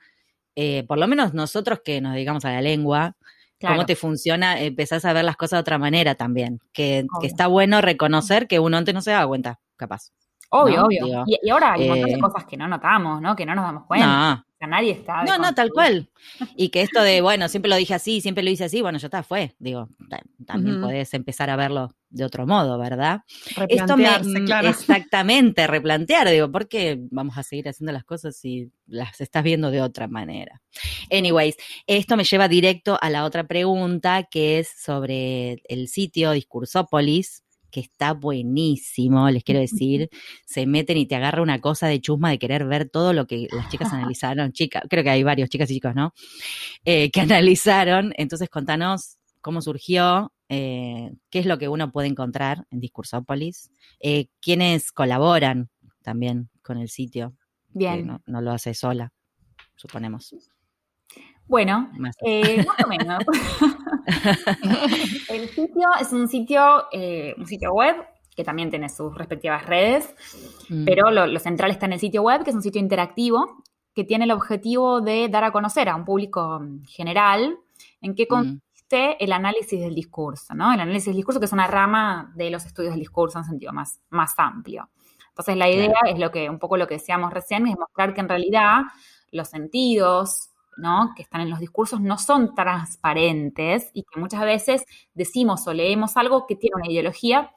[0.56, 3.16] eh, por lo menos nosotros que nos dedicamos a la lengua,
[3.62, 7.48] cómo te funciona, empezás a ver las cosas de otra manera también, que, que, está
[7.48, 10.12] bueno reconocer que uno antes no se daba cuenta capaz.
[10.50, 11.24] Obvio, obvio.
[11.26, 13.36] y, ahora hay un montón de eh, cosas que no notamos, ¿no?
[13.36, 14.08] Que no nos damos cuenta.
[14.08, 14.34] No.
[14.34, 15.24] O sea, nadie está.
[15.26, 16.10] No, no, tal cual.
[16.56, 19.08] Y que esto de, bueno, siempre lo dije así, siempre lo hice así, bueno, ya
[19.08, 19.54] está, fue.
[19.60, 19.90] Digo,
[20.46, 23.22] también podés empezar a verlo de otro modo, ¿verdad?
[23.68, 24.70] Esto me, mm, claro.
[24.70, 29.72] exactamente, replantear, digo, ¿por qué vamos a seguir haciendo las cosas si las estás viendo
[29.72, 30.62] de otra manera?
[31.12, 37.44] Anyways, esto me lleva directo a la otra pregunta que es sobre el sitio Discursópolis,
[37.76, 40.10] que está buenísimo, les quiero decir,
[40.46, 43.50] se meten y te agarra una cosa de chusma de querer ver todo lo que
[43.52, 46.14] las chicas analizaron, chicas, creo que hay varios chicas y chicos, ¿no?
[46.86, 52.66] Eh, que analizaron, entonces contanos cómo surgió, eh, qué es lo que uno puede encontrar
[52.72, 55.70] en Discursópolis, eh, quiénes colaboran
[56.02, 57.34] también con el sitio.
[57.74, 58.08] Bien.
[58.08, 59.12] no, no, lo hace sola,
[59.76, 60.34] suponemos.
[61.47, 63.23] Bueno, más, eh, más o menos.
[65.29, 67.95] el sitio es un sitio, eh, un sitio web
[68.36, 70.13] que también tiene sus respectivas redes,
[70.69, 70.86] mm.
[70.86, 74.03] pero lo, lo, central está en el sitio web, que es un sitio interactivo que
[74.03, 77.58] tiene el objetivo de dar a conocer a un público general
[78.01, 78.27] en qué mm.
[78.27, 80.73] consiste el análisis del discurso, ¿no?
[80.73, 83.71] El análisis del discurso, que es una rama de los estudios del discurso en sentido
[83.71, 84.89] más, más amplio.
[85.29, 86.13] Entonces, la idea claro.
[86.13, 88.84] es lo que, un poco lo que decíamos recién, es mostrar que en realidad
[89.31, 91.14] los sentidos, ¿no?
[91.16, 96.18] que están en los discursos no son transparentes y que muchas veces decimos o leemos
[96.18, 97.52] algo que tiene una ideología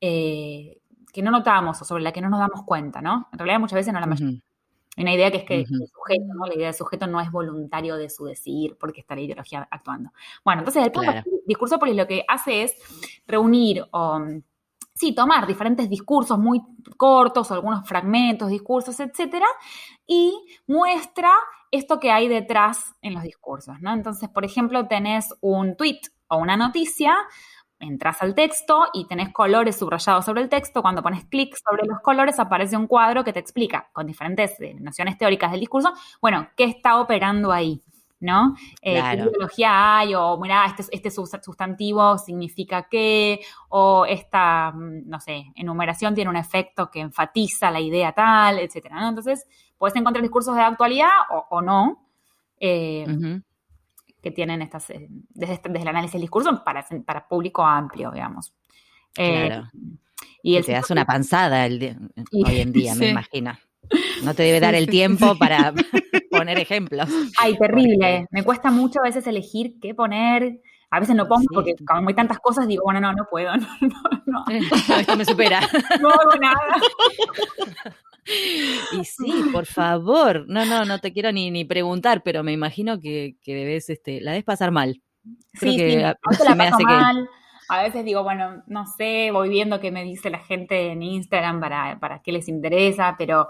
[0.00, 0.78] eh,
[1.12, 3.28] que no notamos o sobre la que no nos damos cuenta, ¿no?
[3.32, 4.34] En realidad muchas veces no la mayoría.
[4.34, 4.42] Uh -huh.
[4.96, 5.82] Hay una idea que es que uh -huh.
[5.82, 6.46] el sujeto, ¿no?
[6.46, 10.10] La idea del sujeto no es voluntario de su decir porque está la ideología actuando.
[10.44, 11.22] Bueno, entonces el claro.
[11.46, 12.74] discurso pues lo que hace es
[13.26, 14.20] reunir o
[14.94, 16.62] sí, tomar diferentes discursos muy
[16.96, 19.46] cortos, algunos fragmentos, discursos, etcétera,
[20.06, 20.32] y
[20.66, 21.30] muestra
[21.70, 23.92] esto que hay detrás en los discursos, ¿no?
[23.92, 27.16] Entonces, por ejemplo, tenés un tweet o una noticia,
[27.80, 30.82] entras al texto y tenés colores subrayados sobre el texto.
[30.82, 35.18] Cuando pones clic sobre los colores, aparece un cuadro que te explica, con diferentes nociones
[35.18, 37.82] teóricas del discurso, bueno, qué está operando ahí.
[38.24, 38.56] ¿No?
[38.80, 39.24] Eh, claro.
[39.24, 40.14] ¿Qué ideología hay?
[40.14, 46.36] O, mira, este, este, sustantivo significa qué, o esta, mm, no sé, enumeración tiene un
[46.36, 49.08] efecto que enfatiza la idea tal, etcétera, ¿no?
[49.08, 49.46] Entonces,
[49.78, 52.08] puedes encontrar discursos de actualidad o, o no,
[52.58, 53.42] eh, uh -huh.
[54.22, 58.54] que tienen estas, eh, desde, desde, el análisis del discurso para, para público amplio, digamos.
[59.16, 59.68] Eh, claro.
[60.42, 63.00] y el te das una panzada el, hoy en día, sí.
[63.00, 63.56] me imagino.
[64.24, 65.74] No te debe dar el tiempo para
[66.44, 67.08] poner ejemplos.
[67.38, 68.26] Ay, terrible.
[68.30, 70.60] Me cuesta mucho a veces elegir qué poner.
[70.90, 71.48] A veces no pongo sí.
[71.52, 73.50] porque como hay tantas cosas digo, bueno, no, no puedo.
[73.80, 74.44] No, no,
[74.88, 74.96] no.
[74.96, 75.60] Esto me supera.
[76.00, 76.80] No hago nada.
[78.92, 80.44] Y sí, por favor.
[80.48, 84.20] No, no, no te quiero ni, ni preguntar, pero me imagino que, que debes, este,
[84.20, 85.02] la debes pasar mal.
[85.58, 87.24] Creo sí, que sí, a, se la me hace mal.
[87.24, 87.44] Que...
[87.74, 91.60] A veces digo, bueno, no sé, voy viendo qué me dice la gente en Instagram
[91.60, 93.48] para, para qué les interesa, pero,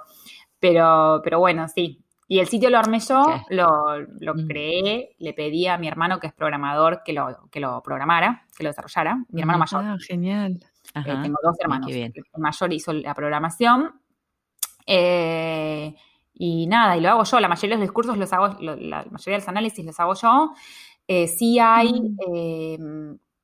[0.60, 2.03] pero, pero bueno, sí.
[2.26, 4.46] Y el sitio lo armé yo, lo, lo mm.
[4.46, 8.64] creé, le pedí a mi hermano, que es programador, que lo, que lo programara, que
[8.64, 9.84] lo desarrollara, mi hermano mayor.
[9.84, 10.58] Ah, genial.
[10.94, 11.90] Eh, tengo dos hermanos.
[11.90, 14.00] El mayor hizo la programación.
[14.86, 15.94] Eh,
[16.34, 17.40] y nada, y lo hago yo.
[17.40, 20.14] La mayoría de los discursos los hago, lo, la mayoría de los análisis los hago
[20.14, 20.54] yo.
[21.06, 22.16] Eh, sí hay mm.
[22.34, 22.78] eh,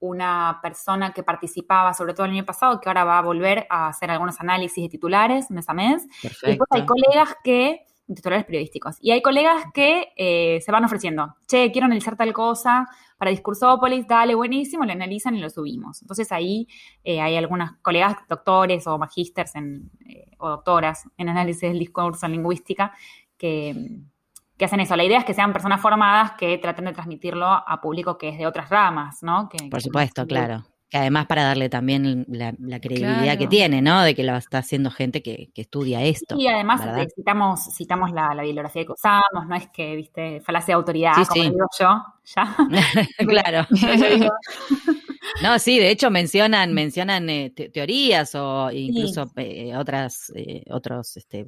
[0.00, 3.88] una persona que participaba, sobre todo el año pasado, que ahora va a volver a
[3.88, 6.06] hacer algunos análisis de titulares mes a mes.
[6.22, 6.46] Perfecto.
[6.46, 11.36] Y después hay colegas que, titulares periodísticos, y hay colegas que eh, se van ofreciendo,
[11.46, 16.00] che, quiero analizar tal cosa para Discursópolis, dale, buenísimo, lo analizan y lo subimos.
[16.00, 16.66] Entonces ahí
[17.04, 22.24] eh, hay algunas colegas doctores o magísters en, eh, o doctoras en análisis del discurso
[22.26, 22.92] en lingüística
[23.36, 24.00] que
[24.60, 24.94] que hacen eso.
[24.94, 28.36] La idea es que sean personas formadas que traten de transmitirlo a público que es
[28.36, 29.48] de otras ramas, ¿no?
[29.48, 30.66] Que, Por supuesto, que, claro.
[30.90, 33.38] Que además para darle también la, la credibilidad claro.
[33.38, 34.02] que tiene, ¿no?
[34.02, 36.34] De que lo está haciendo gente que, que estudia esto.
[36.36, 36.82] Y además
[37.14, 41.24] citamos, citamos la, la, bibliografía que usamos, no es que, viste, falacia de autoridad, sí,
[41.28, 41.50] como sí.
[41.50, 42.56] digo yo, ya.
[43.28, 43.66] claro.
[45.44, 49.32] no, sí, de hecho mencionan, mencionan eh, te teorías o incluso sí.
[49.36, 51.46] eh, otras, eh, otros, este,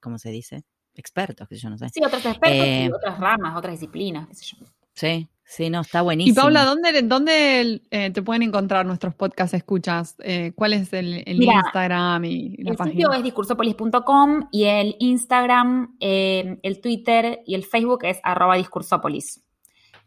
[0.00, 0.64] ¿cómo se dice?
[0.96, 1.88] expertos, que yo no sé.
[1.90, 4.66] Sí, otros expertos y otras ramas, otras disciplinas, qué sé yo.
[4.94, 6.32] Sí, sí, no, está buenísimo.
[6.32, 10.16] Y Paula, ¿dónde, dónde eh, te pueden encontrar nuestros podcasts escuchas?
[10.18, 12.92] Eh, ¿Cuál es el, el Mira, Instagram y la el página?
[12.92, 18.56] El sitio es discursopolis.com y el Instagram, eh, el Twitter y el Facebook es arroba
[18.56, 19.42] discursopolis.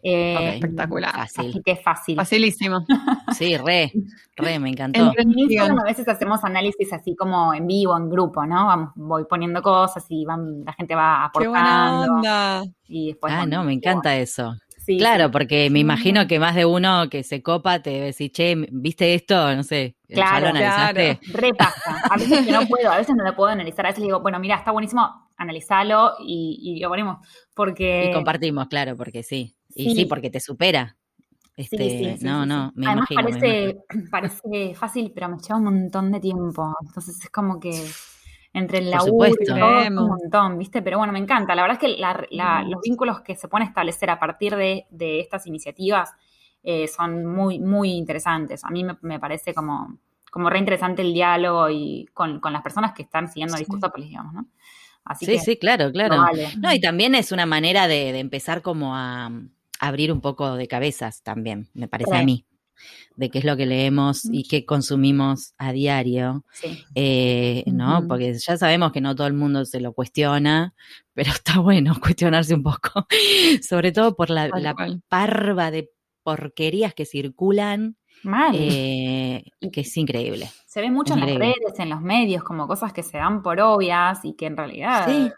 [0.01, 1.13] Eh, okay, espectacular.
[1.13, 1.49] Fácil.
[1.49, 2.15] Así que es fácil.
[2.15, 2.85] Facilísimo.
[3.33, 3.91] Sí, re,
[4.35, 5.13] re, me encantó.
[5.15, 8.65] En Instagram a veces hacemos análisis así como en vivo, en grupo, ¿no?
[8.65, 11.53] Vamos, voy poniendo cosas y van, la gente va aportando.
[11.53, 12.63] Qué buena onda.
[12.87, 14.55] Y después, ah, no, me encanta eso.
[14.89, 15.31] Sí, claro, sí.
[15.31, 19.55] porque me imagino que más de uno que se copa te decir, che, ¿viste esto?
[19.55, 19.95] No sé.
[20.07, 21.19] Claro, ¿ya lo analizaste?
[21.19, 21.39] claro.
[21.39, 22.01] Repasa.
[22.09, 23.85] A veces que no puedo, a veces no lo puedo analizar.
[23.85, 27.19] A veces le digo, bueno, mira, está buenísimo, analizalo y, y lo ponemos.
[27.53, 28.09] Porque.
[28.09, 29.55] Y compartimos, claro, porque sí.
[29.75, 30.97] Y sí, sí porque te supera.
[31.55, 33.37] Este, no, no, me Además imagino.
[33.39, 33.77] Parece,
[34.09, 36.73] parece fácil, pero me lleva un montón de tiempo.
[36.83, 37.69] Entonces es como que
[38.53, 40.81] entre el laburo y todo, un montón, ¿viste?
[40.81, 41.55] Pero bueno, me encanta.
[41.55, 42.01] La verdad es que
[42.67, 44.85] los vínculos que se pueden establecer a partir de,
[45.19, 46.11] estas iniciativas
[46.63, 48.63] eh, son muy, muy interesantes.
[48.63, 49.97] A mí me, parece como,
[50.31, 54.33] como re interesante el diálogo y con, las personas que están siguiendo el discurso digamos,
[54.33, 54.45] ¿no?
[55.19, 56.25] sí, sí, claro, claro.
[56.57, 59.31] No, y también es una manera de, empezar como a,
[59.79, 62.45] abrir un poco de cabezas también, me parece a mí,
[63.15, 66.45] de qué es lo que leemos y qué consumimos a diario,
[66.95, 68.05] eh, ¿no?
[68.07, 70.73] Porque ya sabemos que no todo el mundo se lo cuestiona,
[71.13, 73.07] pero está bueno cuestionarse un poco,
[73.67, 74.75] sobre todo por la, la
[75.07, 75.91] parva de
[76.23, 78.53] porquerías que circulan Mal.
[78.53, 80.49] Eh, que es increíble.
[80.65, 83.59] Se ve mucho en las redes, en los medios, como cosas que se dan por
[83.61, 85.07] obvias y que en realidad.
[85.07, 85.31] Sí.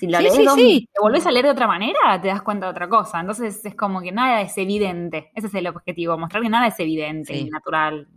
[0.00, 2.88] Si lo lees, te volvés a leer de otra manera, te das cuenta de otra
[2.88, 3.20] cosa.
[3.20, 5.30] Entonces es como que nada es evidente.
[5.34, 8.08] Ese es el objetivo, mostrar que nada es evidente y natural.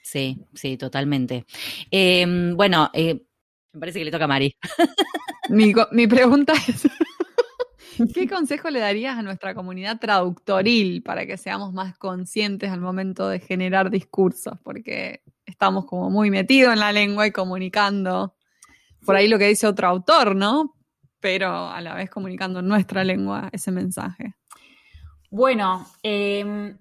[0.00, 1.44] Sí, sí, totalmente.
[1.90, 3.20] Em, bueno, eh,
[3.74, 4.56] me parece que le toca a Mari.
[5.50, 6.88] mi, mi pregunta es.
[8.14, 13.28] ¿Qué consejo le darías a nuestra comunidad traductoril para que seamos más conscientes al momento
[13.28, 14.54] de generar discursos?
[14.62, 18.34] Porque estamos como muy metidos en la lengua y comunicando
[19.04, 20.79] por ahí lo que dice otro autor, ¿no?
[21.20, 24.34] Pero a la vez comunicando en nuestra lengua ese mensaje.
[25.30, 26.76] Bueno, em,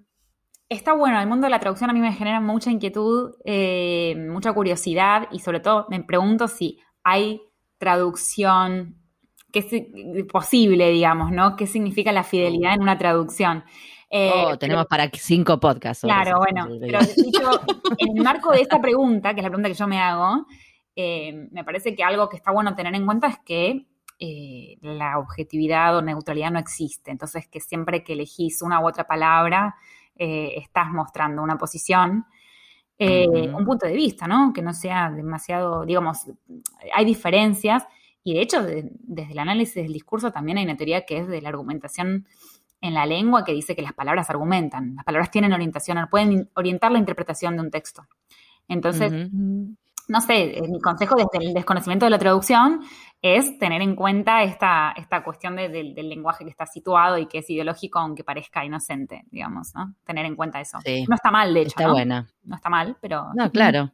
[0.69, 1.19] está bueno.
[1.19, 5.39] El mundo de la traducción a mí me genera mucha inquietud, eh, mucha curiosidad y
[5.39, 7.41] sobre todo me pregunto si hay
[7.77, 8.95] traducción
[9.51, 11.55] qué es posible, digamos, ¿no?
[11.55, 13.63] ¿Qué significa la fidelidad en una traducción?
[14.09, 16.03] Eh, oh, tenemos para cinco podcasts.
[16.03, 16.99] Claro, bueno, pero
[17.97, 20.45] en el marco de esta pregunta, que es la pregunta que yo me hago,
[20.95, 23.87] eh, me parece que algo que está bueno tener en cuenta es que
[24.19, 27.11] eh, la objetividad o neutralidad no existe.
[27.11, 29.75] Entonces, que siempre que elegís una u otra palabra,
[30.15, 32.25] estás mostrando una posición.
[32.99, 34.51] un punto de vista, ¿no?
[34.51, 36.25] Que no sea demasiado, digamos,
[36.93, 37.87] hay diferencias,
[38.23, 41.41] y de hecho, desde el análisis del discurso también hay una teoría que es de
[41.41, 42.27] la argumentación
[42.81, 46.91] en la lengua que dice que las palabras argumentan, las palabras tienen orientación, pueden orientar
[46.91, 48.05] la interpretación de un texto.
[48.67, 52.81] Entonces, no sé, eh, mi consejo desde el desconocimiento de la traducción
[53.21, 57.49] es tener en cuenta esta, esta cuestión del lenguaje que está situado y que es
[57.49, 59.93] ideológico, aunque parezca inocente, digamos, ¿no?
[60.05, 60.79] Tener en cuenta eso.
[61.07, 61.69] No está mal, de hecho.
[61.69, 62.29] Está buena.
[62.43, 63.27] No está mal, pero.
[63.35, 63.91] No, claro.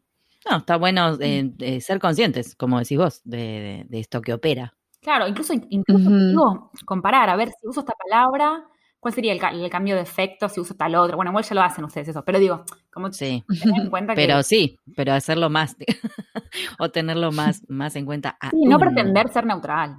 [0.49, 4.75] No, está bueno eh, ser conscientes, como decís vos, de, esto que opera.
[5.01, 8.63] Claro, incluso, incluso comparar, a ver si uso esta palabra,
[9.05, 11.15] cuál sería el, cambio de efecto si uso tal otro.
[11.15, 13.45] Bueno, igual ya lo hacen ustedes eso, pero digo, como sí.
[13.77, 14.21] en cuenta que...
[14.21, 15.77] Pero sí, pero hacerlo más,
[16.79, 18.35] o tenerlo más, más en cuenta.
[18.49, 19.97] sí, no pretender ser neutral.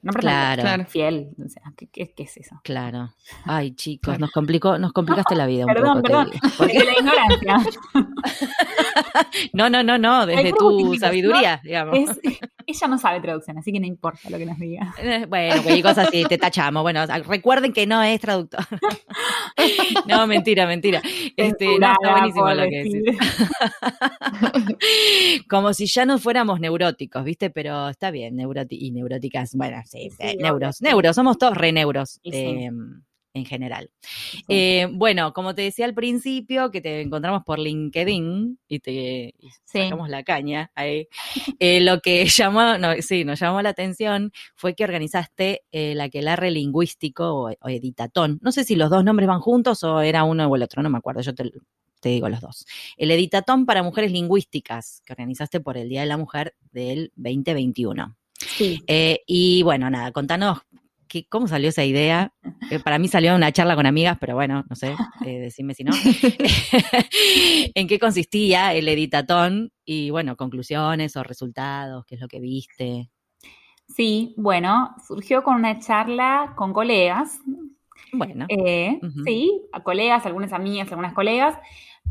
[0.00, 0.86] No claro.
[0.86, 1.28] fiel.
[1.38, 2.60] O sea, ¿qué, es eso?
[2.64, 3.14] Claro.
[3.44, 6.02] Ay, chicos, nos complicó, nos complicaste la vida un perdón, poco.
[6.02, 7.72] Perdón, Porque la ignorancia.
[9.52, 11.98] no, no, no, no, desde tu sabiduría, digamos.
[12.72, 14.94] Ella no sabe traducción, así que no importa lo que nos diga.
[15.02, 16.82] Eh, bueno, cualquier cosa así, te tachamos.
[16.82, 18.60] Bueno, recuerden que no es traductor.
[20.06, 21.02] no, mentira, mentira.
[21.36, 23.18] Este, no, está buenísimo lo que decís.
[25.48, 27.50] Como si ya no fuéramos neuróticos, ¿viste?
[27.50, 28.38] Pero está bien,
[28.70, 32.20] y neuróticas, bueno, sí, eh, neuros, neuros, somos todos re neuros.
[32.22, 33.02] Em,
[33.34, 33.90] en general.
[34.48, 40.08] Eh, bueno, como te decía al principio, que te encontramos por LinkedIn y te sacamos
[40.08, 41.08] la caña ahí,
[41.58, 46.50] eh, lo que llamó, no, sí, nos llamó la atención fue que organizaste el aquelarre
[46.50, 48.38] lingüístico o, editatón.
[48.42, 50.90] No sé si los dos nombres van juntos o era uno o el otro, no
[50.90, 51.50] me acuerdo, yo te,
[52.02, 52.66] digo los dos.
[52.96, 58.16] El editatón para mujeres lingüísticas que organizaste por el Día de la Mujer del 2021.
[58.38, 58.82] Sí.
[58.88, 60.58] Eh, y bueno, nada, contanos
[61.28, 62.32] ¿cómo salió esa idea?
[62.70, 64.94] Eh, para mí salió una charla con amigas, pero bueno, no sé,
[65.26, 65.92] eh, decime si no.
[67.74, 69.72] ¿En qué consistía el editatón?
[69.84, 73.10] Y bueno, conclusiones o resultados, qué es lo que viste.
[73.88, 77.40] Sí, bueno, surgió con una charla con colegas.
[78.12, 78.46] Bueno.
[78.48, 81.58] Eh, sí, a colegas, algunas amigas, algunas colegas.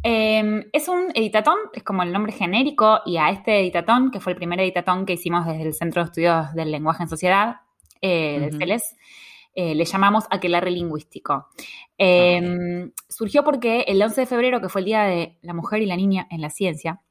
[0.03, 4.33] Em, es un editatón, es como el nombre genérico, y a este editatón, que fue
[4.33, 7.57] el primer editatón que hicimos desde el Centro de Estudios del Lenguaje en Sociedad,
[8.01, 8.49] eh,
[9.53, 11.47] eh, le llamamos aquelarre lingüístico.
[11.97, 15.85] Em, surgió porque el 11 de febrero, que fue el Día de la Mujer y
[15.85, 17.01] la Niña en la Ciencia,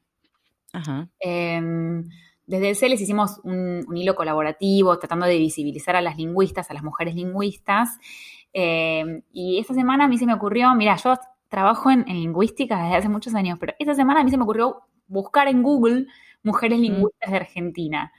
[1.20, 2.08] em,
[2.46, 6.82] desde el CELES hicimos un, hilo colaborativo tratando de visibilizar a las lingüistas, a las
[6.82, 7.98] mujeres lingüistas.
[8.52, 11.16] Em, y esta semana a mí se me ocurrió, mira, yo
[11.48, 14.82] trabajo en, lingüística desde hace muchos años, pero esta semana a mí se me ocurrió
[15.06, 16.06] buscar en Google
[16.42, 16.82] mujeres mm.
[16.82, 18.12] lingüistas de Argentina.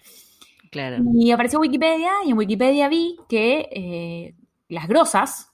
[1.13, 4.35] Y apareció Wikipedia y en Wikipedia vi que eh,
[4.69, 5.51] las grosas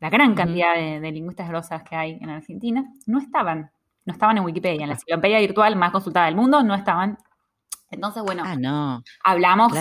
[0.00, 3.70] la gran cantidad de, lingüistas grosas que hay en Argentina, no estaban.
[4.06, 4.82] No estaban en Wikipedia.
[4.82, 7.18] En la enciclopedia virtual más consultada del mundo no estaban.
[7.90, 9.02] Entonces, bueno, ah, no.
[9.22, 9.72] hablamos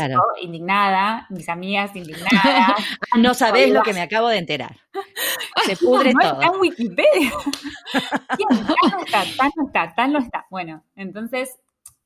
[0.42, 2.32] indignada, mis amigas indignadas.
[3.12, 4.76] Ah, no sabés lo que me acabo de enterar.
[5.66, 6.42] Se pudre no todo.
[6.42, 7.32] Está en Wikipedia.
[8.38, 10.46] Tan no está, tan no está, tan no está.
[10.50, 11.58] Bueno, entonces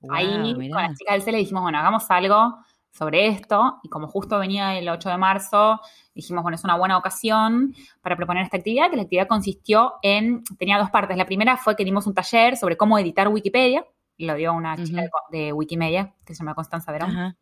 [0.10, 2.58] ahí con la chica del C le dijimos, bueno, hagamos algo
[2.92, 5.80] sobre esto y como justo venía el 8 de marzo,
[6.14, 10.44] dijimos, bueno, es una buena ocasión para proponer esta actividad, que la actividad consistió en,
[10.60, 11.18] tenía dos partes.
[11.18, 13.86] La primera fue que dimos un taller sobre cómo editar Wikipedia,
[14.18, 17.36] lo dio una chica de Wikimedia, que se llama Constanza Verón.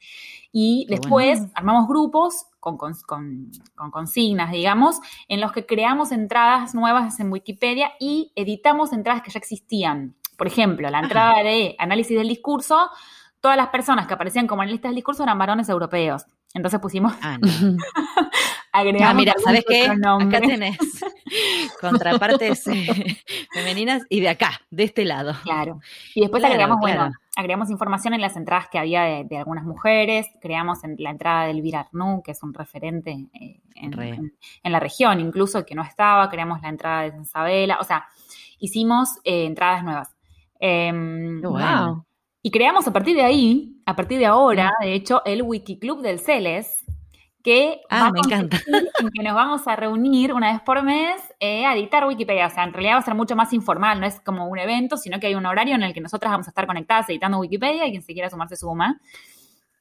[0.52, 7.20] Y después armamos grupos con, con, con, consignas, digamos, en los que creamos entradas nuevas
[7.20, 10.16] en Wikipedia y editamos entradas que ya existían.
[10.42, 12.90] Por ejemplo, la entrada de análisis del discurso
[13.42, 16.26] todas las personas que aparecían como analistas del discurso eran varones europeos.
[16.56, 17.14] Entonces pusimos.
[17.22, 17.78] Ah, no.
[18.72, 19.08] agregamos.
[19.08, 19.86] Ah, mira, ¿sabes qué?
[19.86, 20.80] Acá tenés
[21.80, 23.22] contrapartes eh,
[23.54, 25.36] femeninas y de acá, de este lado.
[25.44, 25.80] Claro.
[26.16, 30.84] Y después agregamos, bueno, agregamos información en las entradas que había de, algunas mujeres, creamos
[30.84, 35.76] en la entrada del Virarnú, que es un referente eh, en, la región, incluso que
[35.76, 38.08] no estaba, creamos la entrada de Isabela, o sea,
[38.58, 40.16] hicimos eh, entradas nuevas.
[40.62, 42.06] Em, wow.
[42.44, 46.20] Y creamos a partir de ahí, a partir de ahora, de hecho, el Wikiclub del
[46.20, 46.84] Celes,
[47.44, 48.60] que, ah, me encanta.
[48.60, 52.46] que nos vamos a reunir una vez por mes eh, a editar Wikipedia.
[52.46, 54.98] O sea, en realidad va a ser mucho más informal, no es como un evento,
[54.98, 57.88] sino que hay un horario en el que nosotras vamos a estar conectadas editando Wikipedia
[57.88, 59.00] y quien se quiera sumar se suma.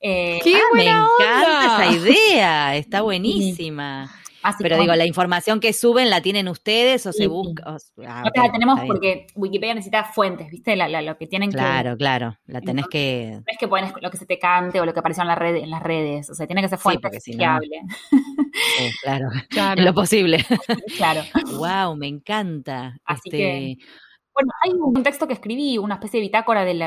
[0.01, 2.77] Eh, ¡Qué ah, me encanta esa idea!
[2.77, 4.11] Está buenísima.
[4.59, 7.77] Pero digo, la información que suben la tienen ustedes o se busca.
[8.07, 10.77] Ah, la tenemos porque Wikipedia necesita fuentes, ¿viste?
[10.77, 11.73] lo que tienen claro, que.
[11.73, 12.39] Claro, claro.
[12.47, 13.33] La tenés que.
[13.35, 15.35] No es que pones lo que se te cante o lo que apareció en, la
[15.35, 16.31] red, en las redes.
[16.31, 17.81] O sea, tiene que ser fuente sí, fiable.
[19.03, 19.83] claro, claro.
[19.83, 20.45] lo posible.
[20.97, 21.23] claro.
[21.57, 22.97] Wow, me encanta.
[23.05, 23.77] Así este, que
[24.41, 26.81] bueno, hay un texto que escribí, una especie de bitácora del,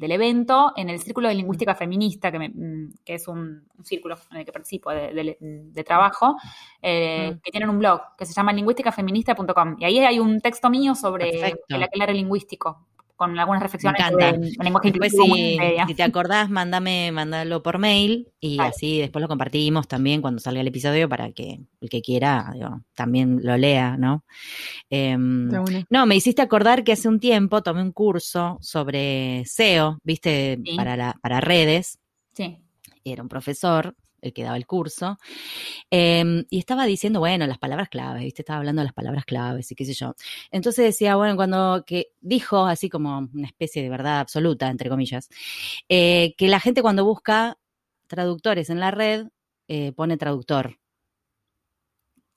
[0.00, 4.52] evento en el Círculo de Lingüística Feminista, que, mm, es un, círculo en el que
[4.52, 6.36] participo de, trabajo,
[6.82, 9.76] eh, que tienen un blog que se llama lingüísticafeminista.com.
[9.78, 11.30] Y ahí hay un texto mío sobre
[11.68, 12.86] el aquelarre lingüístico,
[13.20, 18.58] con algunas reflexiones sobre lenguaje después, si, si, te acordás, mándame, mándalo por mail y
[18.58, 22.50] así después lo compartimos también cuando salga el episodio para que el que quiera
[22.94, 24.24] también lo lea, ¿no?
[24.88, 25.50] Em,
[25.90, 30.96] no, me hiciste acordar que hace un tiempo tomé un curso sobre SEO, viste, para,
[30.96, 31.98] la, para redes.
[32.32, 32.56] Sí.
[33.04, 35.18] Era un profesor el que daba el curso,
[35.90, 38.42] em, y estaba diciendo, bueno, las palabras claves, ¿viste?
[38.42, 40.14] Estaba hablando de las palabras claves y qué sé yo.
[40.50, 45.28] Entonces decía, bueno, cuando que dijo, así como una especie de verdad absoluta, entre comillas,
[45.88, 47.58] eh, que la gente cuando busca
[48.06, 49.28] traductores en la red
[49.68, 50.78] eh, pone traductor.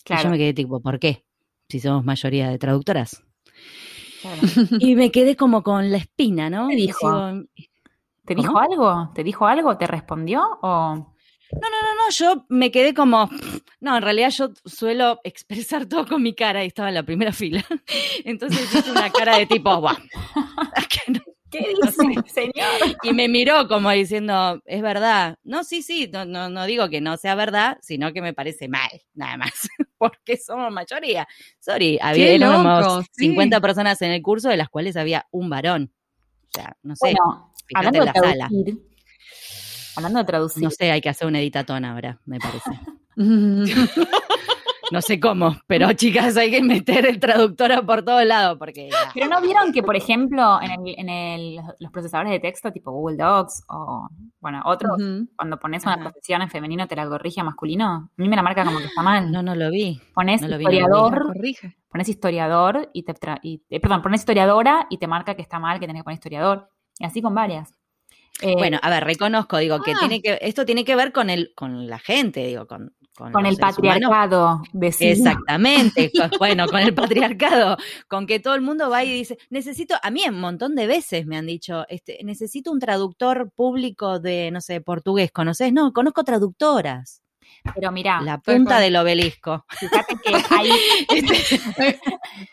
[0.03, 0.21] Claro.
[0.21, 1.25] Y yo me quedé tipo, ¿por qué?
[1.69, 3.23] Si somos mayoría de traductoras.
[4.21, 4.41] Claro.
[4.79, 6.67] Y me quedé como con la espina, ¿no?
[6.69, 7.33] ¿Te dijo?
[8.25, 9.11] ¿Te dijo algo?
[9.13, 9.77] ¿Te dijo algo?
[9.77, 10.43] ¿Te respondió?
[10.61, 11.12] ¿O
[11.51, 13.29] no, no, no, no, yo me quedé como,
[13.79, 17.31] no, en realidad yo suelo expresar todo con mi cara y estaba en la primera
[17.33, 17.65] fila.
[18.23, 19.95] Entonces hice una cara de tipo, guau.
[21.53, 22.97] ¿Qué dice, señor?
[23.03, 25.37] Y me miró como diciendo, es verdad.
[25.43, 28.67] No, sí, sí, no, no, no digo que no sea verdad, sino que me parece
[28.67, 31.27] mal, nada más, porque somos mayoría.
[31.59, 35.93] Sorry, había éramos 50 personas en el curso, de las cuales había un varón.
[36.47, 37.13] O sea, no sé,
[37.67, 38.49] fíjate en la sala.
[39.95, 40.63] Hablando de traducir.
[40.63, 42.71] No sé, hay que hacer una editatón ahora, me parece.
[44.91, 48.89] no sé cómo, pero chicas, hay que meter el traductor por todos lados porque...
[49.13, 53.63] Pero no vieron que, por ejemplo, en, el, los procesadores de texto tipo Google Docs
[53.69, 54.07] o,
[54.39, 54.97] bueno, otros,
[55.35, 58.43] cuando pones una profesión en femenino te la corrige a masculino, a mí me la
[58.43, 59.31] marca como que está mal.
[59.31, 59.99] No, no lo vi.
[60.13, 61.33] Pones historiador,
[61.89, 63.13] pones historiador y te...
[63.41, 66.17] Y, eh, perdón, pones historiadora y te marca que está mal, que tenés que poner
[66.17, 66.69] historiador.
[66.99, 67.73] Y así con varias.
[68.41, 70.21] Eh, bueno, a ver, reconozco, digo, que tiene ah.
[70.21, 74.61] que, esto tiene que ver con el, con la gente, digo, con, con, el patriarcado.
[74.99, 80.09] Exactamente, bueno, con el patriarcado, con que todo el mundo va y dice, necesito, a
[80.09, 84.61] mí un montón de veces me han dicho, este, necesito un traductor público de, no
[84.61, 85.71] sé, portugués, ¿conoces?
[85.71, 87.21] No, conozco traductoras.
[87.75, 89.65] Pero mira, la punta del obelisco.
[89.69, 90.69] Fíjate que hay,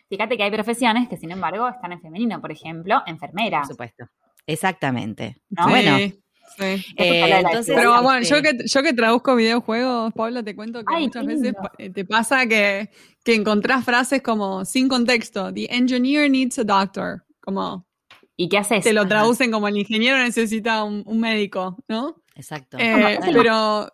[0.08, 3.60] fíjate que hay profesiones que sin embargo están en femenino, por ejemplo, enfermera.
[3.60, 4.04] Por supuesto.
[4.52, 5.40] Exactamente.
[5.48, 5.98] Bueno.
[5.98, 6.84] Sí.
[6.96, 11.24] Eh, pero bueno, yo este que, yo que traduzco videojuegos, Pablo, te cuento que muchas
[11.24, 12.90] veces eh, te pasa que,
[13.24, 15.52] que encontrás frases como sin contexto.
[15.54, 17.24] The engineer needs a doctor.
[17.40, 17.86] Como.
[18.36, 18.84] ¿Y qué haces?
[18.84, 22.22] Te lo traducen como el ingeniero necesita un, un médico, ¿no?
[22.34, 22.76] Exacto.
[22.78, 23.90] Eh, pero.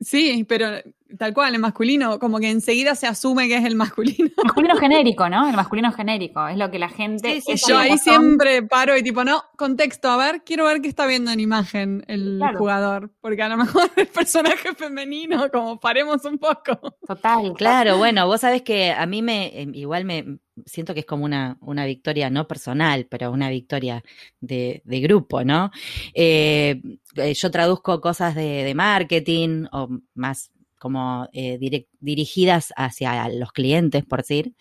[0.00, 0.80] Sí, pero
[1.16, 4.28] tal cual, el masculino, como que enseguida se asume que es el masculino.
[4.36, 5.48] El masculino genérico, ¿no?
[5.48, 7.40] El masculino genérico, es lo que la gente...
[7.40, 11.06] Sí, yo ahí siempre paro y tipo, no, contexto, a ver, quiero ver qué está
[11.06, 16.38] viendo en imagen el jugador, porque a lo mejor el personaje femenino, como paremos un
[16.38, 16.96] poco.
[17.06, 17.54] Total.
[17.54, 21.24] Claro, bueno, vos sabés que a mí me, em, igual me siento que es como
[21.24, 24.02] una, una victoria, no personal, pero una victoria
[24.40, 25.70] de, grupo, ¿no?
[26.14, 26.82] Eh,
[27.16, 31.58] eh, yo traduzco cosas de, de marketing o más como eh,
[32.00, 34.54] dirigidas hacia los clientes, por decir.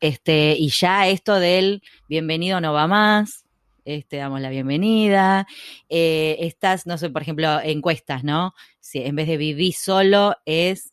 [0.00, 3.44] Este, y ya esto del bienvenido no va más,
[3.84, 5.46] este, damos la bienvenida.
[5.88, 8.54] Eh, estas, no sé, por ejemplo, encuestas, ¿no?
[8.80, 10.92] Si en vez de vivir solo es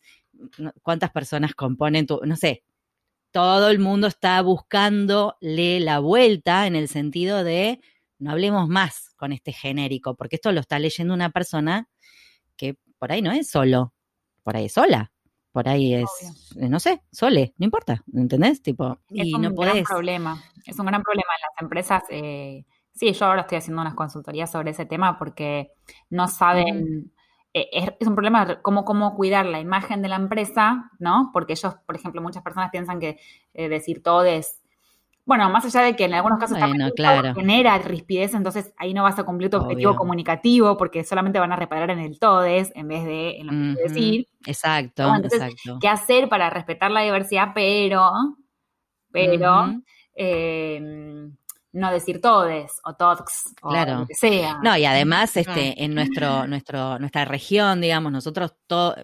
[0.82, 2.64] cuántas personas componen tu, no sé,
[3.32, 7.80] todo el mundo está buscándole la vuelta en el sentido de
[8.20, 11.90] no hablemos más con este genérico, porque esto lo está leyendo una persona
[12.56, 13.94] que por ahí no es solo,
[14.44, 15.12] por ahí sola.
[15.52, 16.10] Por ahí es,
[16.56, 18.62] eh, no sé, sole, no importa, ¿entendés?
[18.62, 22.04] Tipo, es y un no gran problema, es un gran problema en las empresas.
[22.10, 25.74] Eh, sí, yo ahora estoy haciendo unas consultorías sobre ese tema porque
[26.10, 27.12] no saben,
[27.54, 27.68] eh,
[28.00, 31.32] es, un problema cómo, cómo cuidar la imagen de la empresa, ¿no?
[31.34, 33.20] Porque ellos, por ejemplo, muchas personas piensan que
[33.54, 34.61] decir todo es
[35.26, 36.58] bueno, más allá de que en algunos casos
[37.36, 41.56] genera rispidez, entonces ahí no vas a cumplir tu objetivo comunicativo porque solamente van a
[41.56, 44.28] reparar en el todes en vez de en lo que decir.
[44.46, 45.78] Exacto, exacto.
[45.80, 48.12] ¿Qué hacer para respetar la diversidad, pero,
[49.12, 49.82] pero,
[51.74, 54.60] no decir todes o tox o lo que sea.
[54.64, 58.56] No, y además este en nuestro nuestro nuestra región, digamos, nosotros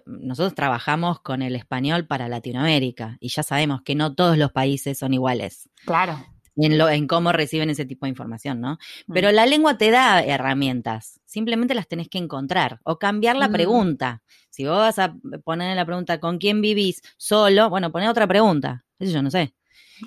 [0.06, 4.98] nosotros trabajamos con el español para Latinoamérica y ya sabemos que no todos los países
[4.98, 5.68] son iguales.
[5.84, 6.18] Claro.
[6.60, 8.78] En, lo, en cómo reciben ese tipo de información, ¿no?
[9.06, 9.12] Mm.
[9.12, 13.52] Pero la lengua te da herramientas, simplemente las tenés que encontrar o cambiar la mm.
[13.52, 14.22] pregunta.
[14.50, 15.14] Si vos vas a
[15.44, 17.70] poner la pregunta ¿con quién vivís solo?
[17.70, 19.54] Bueno, poné otra pregunta, eso yo no sé.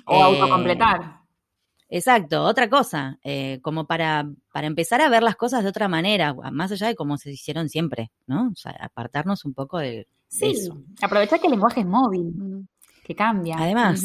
[0.04, 1.21] O eh, autocompletar.
[1.94, 6.32] Exacto, otra cosa, eh, como para, para empezar a ver las cosas de otra manera,
[6.50, 8.48] más allá de cómo se hicieron siempre, ¿no?
[8.50, 10.82] O sea, apartarnos un poco de, sí, eso.
[11.02, 12.66] Aprovechar que el lenguaje es móvil,
[13.04, 13.56] que cambia.
[13.58, 14.02] Además,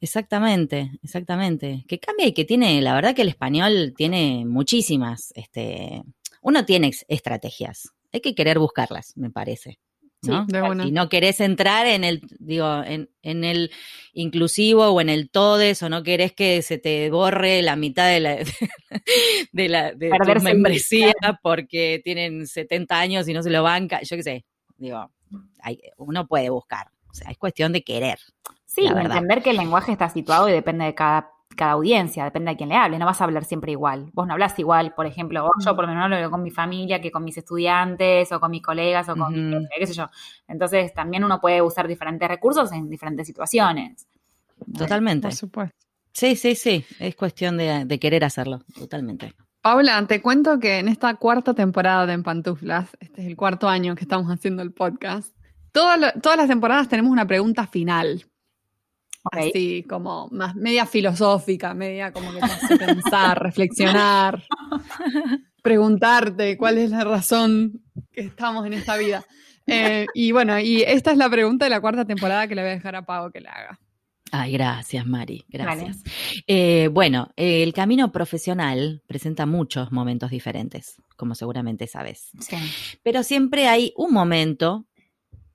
[0.00, 1.84] exactamente, exactamente.
[1.86, 6.02] Que cambia y que tiene, la verdad que el español tiene muchísimas, este,
[6.40, 9.78] uno tiene estrategias, hay que querer buscarlas, me parece.
[10.22, 10.46] ¿No?
[10.82, 13.70] Si no querés entrar en el, digo, en, en, el
[14.12, 18.20] inclusivo o en el todes, o no querés que se te borre la mitad de
[18.20, 18.36] la,
[19.52, 24.16] de, la de tu membresía porque tienen 70 años y no se lo banca, yo
[24.16, 24.44] qué sé,
[24.76, 25.10] digo,
[25.98, 28.18] uno puede buscar, o sea, es cuestión de querer.
[28.66, 32.56] Sí, entender que el lenguaje está situado y depende de cada cada audiencia, depende de
[32.56, 34.10] quién le hable, no vas a hablar siempre igual.
[34.12, 37.00] Vos no hablas igual, por ejemplo, yo por lo menos no hablo con mi familia
[37.00, 40.08] que con mis estudiantes o con mis colegas o con, qué sé yo.
[40.46, 44.06] Entonces también uno puede usar diferentes recursos en diferentes situaciones.
[44.72, 45.26] Totalmente.
[45.26, 45.76] Por supuesto.
[46.12, 49.34] Sí, sí, sí, es cuestión de, querer hacerlo, totalmente.
[49.60, 53.68] Paula, te cuento que en esta cuarta temporada de En Pantuflas, este es el cuarto
[53.68, 55.34] año que estamos haciendo el podcast,
[55.72, 58.24] todas las temporadas tenemos una pregunta final
[59.32, 64.44] Así como más media filosófica, media como que te hace pensar, reflexionar,
[65.62, 69.24] preguntarte cuál es la razón que estamos en esta vida.
[69.66, 72.70] Eh, y bueno, y esta es la pregunta de la cuarta temporada que le voy
[72.70, 73.78] a dejar a Pau que la haga.
[74.30, 76.02] Ay, gracias, Mari, gracias.
[76.46, 82.30] Eh, bueno, el camino profesional presenta muchos momentos diferentes, como seguramente sabes.
[83.02, 84.86] Pero siempre hay un momento,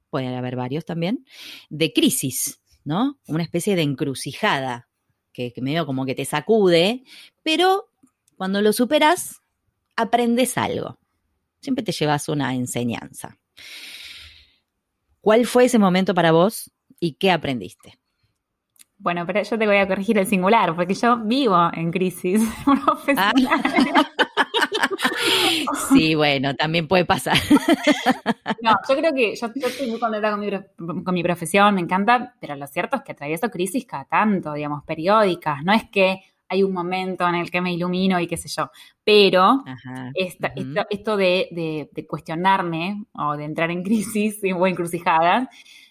[0.09, 1.25] puede haber varios también,
[1.69, 3.17] de crisis ¿no?
[3.27, 4.87] Una especie de encrucijada
[5.31, 7.03] que, que medio como que te sacude,
[7.41, 7.89] pero
[8.35, 9.41] cuando lo superas,
[9.95, 10.97] aprendes algo.
[11.61, 13.37] Siempre te llevas una enseñanza.
[15.21, 17.97] ¿Cuál fue ese momento para vos y qué aprendiste?
[18.97, 23.33] Bueno, pero yo te voy a corregir el singular, porque yo vivo en crisis profesional.
[23.49, 24.17] Ah.
[25.89, 27.37] Sí, bueno, también puede pasar.
[28.61, 32.67] No, yo creo que yo, estoy muy contenta con mi, profesión, me encanta, pero lo
[32.67, 35.63] cierto es que atravieso crisis cada tanto, digamos, periódicas.
[35.63, 38.69] No es que hay un momento en el que me ilumino y qué sé yo.
[39.03, 39.63] Pero
[40.13, 45.47] esto, de, cuestionarme o de entrar en crisis o encrucijadas,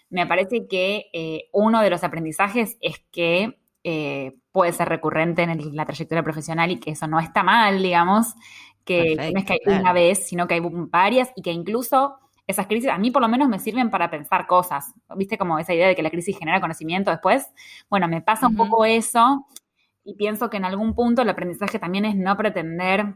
[0.09, 5.75] me parece que eh, uno de los aprendizajes es que eh, puede ser recurrente en
[5.75, 8.33] la trayectoria profesional y que eso no está mal, digamos,
[8.85, 12.67] que no es que hay una vez, sino que hay varias y que incluso esas
[12.67, 14.93] crisis a mí por lo menos me sirven para pensar cosas.
[15.15, 17.47] ¿Viste como esa idea de que la crisis genera conocimiento después?
[17.89, 19.47] Bueno, me pasa un poco eso
[20.03, 23.15] y pienso que en algún punto el aprendizaje también es no pretender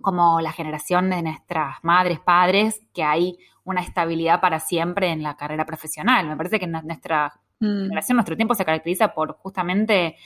[0.00, 5.36] como la generación de nuestras madres, padres, que hay una estabilidad para siempre en la
[5.36, 6.26] carrera profesional.
[6.26, 7.82] Me parece que nuestra mm.
[7.84, 10.16] generación, nuestro tiempo se caracteriza por justamente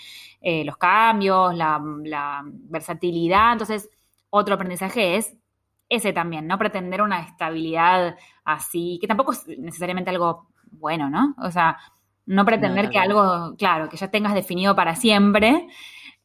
[0.40, 3.52] eh, los cambios, la, la versatilidad.
[3.52, 3.90] Entonces,
[4.34, 5.36] otro aprendizaje es
[5.88, 11.36] ese también, no pretender una estabilidad así, que tampoco es necesariamente algo bueno, ¿no?
[11.38, 11.78] O sea,
[12.26, 15.68] no pretender que algo, claro, que ya tengas definido para siempre.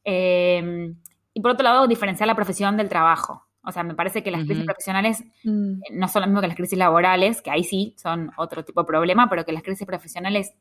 [0.03, 0.93] Eh,
[1.33, 3.45] y por otro lado, diferenciar la profesión del trabajo.
[3.63, 5.73] O sea, me parece que las crisis profesionales mm.
[5.73, 8.81] eh, no son lo mismo que las crisis laborales, que ahí sí son otro tipo
[8.81, 10.53] de problema, pero que las crisis profesionales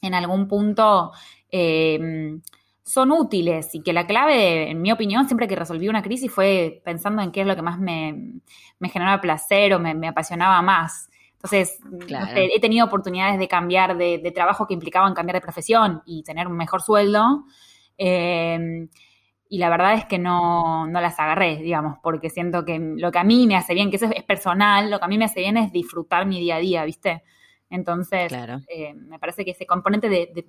[0.00, 1.12] en algún punto
[1.50, 2.40] eh,
[2.84, 6.80] son útiles y que la clave, en mi opinión, siempre que resolví una crisis fue
[6.84, 8.40] pensando en qué es lo que más me,
[8.82, 11.08] generaba placer o me, apasionaba más.
[11.34, 11.80] Entonces,
[12.34, 16.56] he tenido oportunidades de cambiar de, trabajo que implicaban cambiar de profesión y tener un
[16.56, 17.44] mejor sueldo.
[17.98, 18.88] Eh,
[19.52, 23.22] y la verdad es que no, las agarré, digamos, porque siento que lo que a
[23.22, 25.58] mí me hace bien, que eso es personal, lo que a mí me hace bien
[25.58, 27.22] es disfrutar mi día a día, ¿viste?
[27.68, 30.46] Entonces, eh, me parece que ese componente de,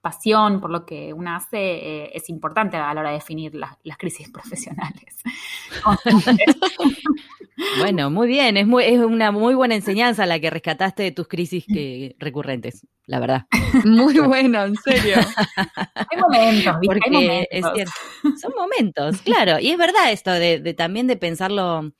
[0.00, 3.96] pasión por lo que uno hace eh, es importante a la hora de definir las
[3.98, 5.22] crisis profesionales.
[7.78, 11.26] Bueno, muy bien, es, muy, es una muy buena enseñanza la que rescataste de tus
[11.26, 13.46] crisis que, recurrentes, la verdad.
[13.84, 15.16] Muy bueno, en serio.
[15.94, 17.92] Hay momentos, Porque es cierto,
[18.40, 21.92] son momentos, claro, y es verdad esto de, también de pensarlo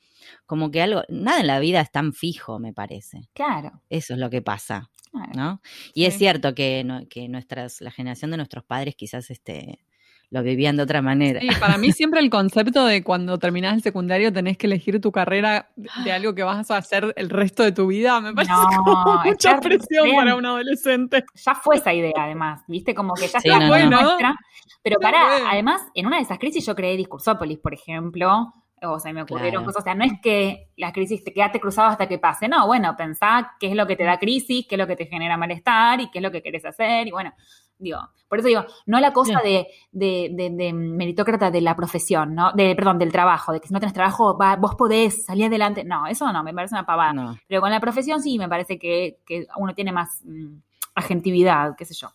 [0.45, 3.21] como que algo, nada en la vida es tan fijo, me parece.
[3.33, 3.81] Claro.
[3.89, 4.89] Eso es lo que pasa,
[5.35, 5.61] ¿no?
[5.93, 9.79] Y es cierto que, que nuestras, la generación de nuestros padres quizás este,
[10.29, 11.39] lo vivían de otra manera.
[11.39, 15.11] Sí, para mí siempre el concepto de cuando terminás el secundario tenés que elegir tu
[15.11, 15.69] carrera
[16.03, 18.53] de algo que vas a hacer el resto de tu vida, me parece
[18.85, 21.23] como mucha presión para un adolescente.
[21.33, 24.35] Ya fue esa idea, además, viste, como que ya está nuestra.
[24.83, 29.11] Pero para, además, en una de esas crisis yo creé Discursópolis, por ejemplo, o sea,
[29.11, 32.19] me ocurrieron cosas, o sea, no es que la crisis te quedaste cruzado hasta que
[32.19, 34.95] pase, no, bueno, pensá qué es lo que te da crisis, qué es lo que
[34.95, 37.33] te genera malestar y qué es lo que querés hacer, y bueno,
[37.79, 42.51] digo, por eso digo, no la cosa de, de, de, meritócrata de la profesión, ¿no?
[42.51, 46.07] De, perdón, del trabajo, de que si no tenés trabajo, vos podés salir adelante, no,
[46.07, 49.47] eso no, me parece una pavada, pero con la profesión sí, me parece que, que
[49.57, 50.57] uno tiene más mm,
[50.95, 52.09] agentividad, qué sé yo.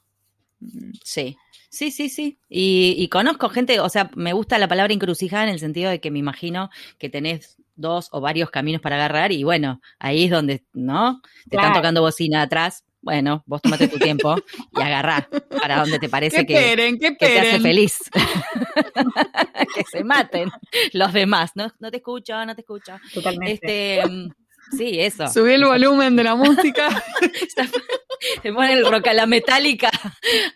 [1.02, 1.36] Sí,
[1.72, 2.38] Sí, sí, sí.
[2.50, 6.10] Y, conozco gente, o sea, me gusta la palabra encrucijada en el sentido de que
[6.10, 10.64] me imagino que tenés dos o varios caminos para agarrar y bueno, ahí es donde,
[10.74, 11.22] ¿no?
[11.48, 12.84] Te están tocando bocina atrás.
[13.00, 14.36] Bueno, vos tomate tu tiempo
[14.76, 15.28] y agarrá
[15.62, 17.98] para donde te parece que, que, te hace feliz.
[19.74, 20.50] que se maten
[20.92, 21.52] los demás.
[21.54, 22.92] No, no te escucho, no te escucho.
[23.14, 23.98] Totalmente.
[23.98, 24.30] Este, mm,
[24.76, 25.28] sí, eso.
[25.28, 26.88] Subí el volumen de la música.
[28.42, 29.90] Se pone el roca, la metálica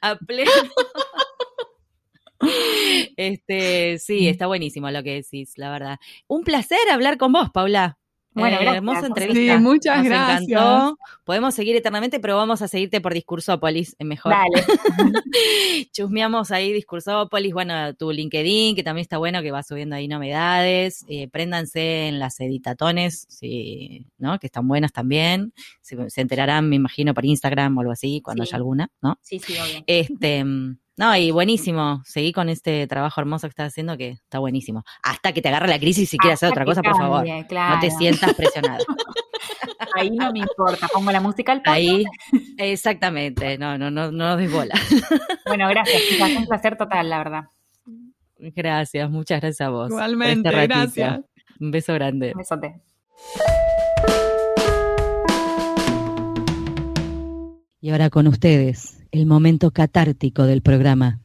[0.00, 0.50] a pleno.
[3.16, 5.98] Este, sí, está buenísimo lo que decís, la verdad.
[6.28, 7.98] Un placer hablar con vos, Paula.
[8.36, 9.56] Bueno, eh, hermosa entrevista.
[9.56, 10.92] Sí, muchas gracias.
[11.24, 14.32] Podemos seguir eternamente, pero vamos a seguirte por Discursópolis, mejor.
[14.32, 14.64] Dale.
[15.92, 21.04] Chusmeamos ahí Discursópolis, bueno, tu LinkedIn, que también está bueno, que va subiendo ahí novedades.
[21.08, 24.38] Eh, préndanse en las editatones, sí, ¿no?
[24.38, 25.54] Que están buenas también.
[25.80, 29.18] Se, enterarán, me imagino, por Instagram o algo así, cuando haya alguna, ¿no?
[29.22, 29.82] Sí, sí, obvio.
[29.86, 30.44] Este
[30.98, 32.00] no, y buenísimo.
[32.06, 34.82] Seguí con este trabajo hermoso que estás haciendo, que está buenísimo.
[35.02, 37.26] Hasta que te agarre la crisis y quieras hacer otra cosa, por favor.
[37.26, 38.84] No te sientas presionado.
[39.94, 42.04] Ahí no me importa, pongo la música al Ahí,
[42.56, 43.58] exactamente.
[43.58, 44.74] No, no, no, no des bola.
[45.46, 47.44] Bueno, gracias, Es Un placer total, la verdad.
[48.38, 49.90] Gracias, muchas gracias a vos.
[49.90, 51.20] Igualmente, este gracias.
[51.60, 52.32] Un beso grande.
[52.34, 52.80] Un besote.
[57.80, 61.20] Y ahora con ustedes el momento catártico del programa.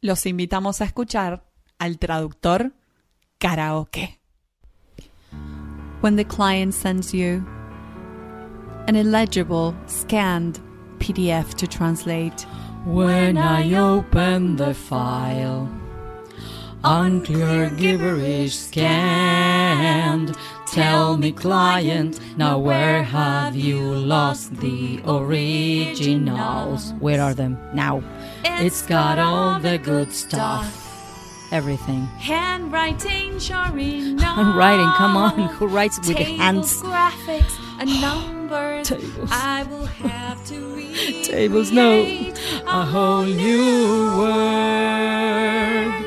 [0.00, 1.44] Los invitamos a escuchar
[1.78, 2.72] al traductor
[3.38, 4.18] karaoke.
[6.02, 7.44] When the client sends you
[8.86, 10.60] an illegible scanned
[10.98, 12.46] PDF to translate.
[12.84, 15.68] When I open the file,
[16.84, 20.36] unclear gibberish scanned
[20.76, 26.92] Tell me, client, now where have you lost the originals?
[27.00, 28.02] Where are them now?
[28.44, 30.68] it's got all the good stuff.
[31.50, 32.04] Everything.
[32.20, 34.36] Handwriting, sure enough.
[34.36, 35.48] Handwriting, come on.
[35.54, 36.82] Who writes with the hands?
[36.82, 38.88] graphics, and numbers.
[38.88, 39.30] Tables.
[39.32, 41.24] I will have to read.
[41.24, 42.02] Tables, no.
[42.66, 46.05] A whole new word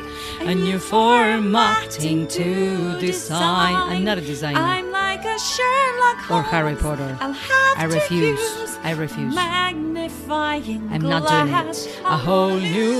[0.49, 3.75] a new formatting to design.
[3.75, 4.59] I'm not a designer.
[4.59, 6.31] I'm like a Sherlock Holmes.
[6.31, 7.15] Or Harry Potter.
[7.21, 8.77] I'll have I refuse.
[8.81, 9.35] I refuse.
[9.35, 12.01] Magnifying I'm not doing it.
[12.03, 12.97] A whole new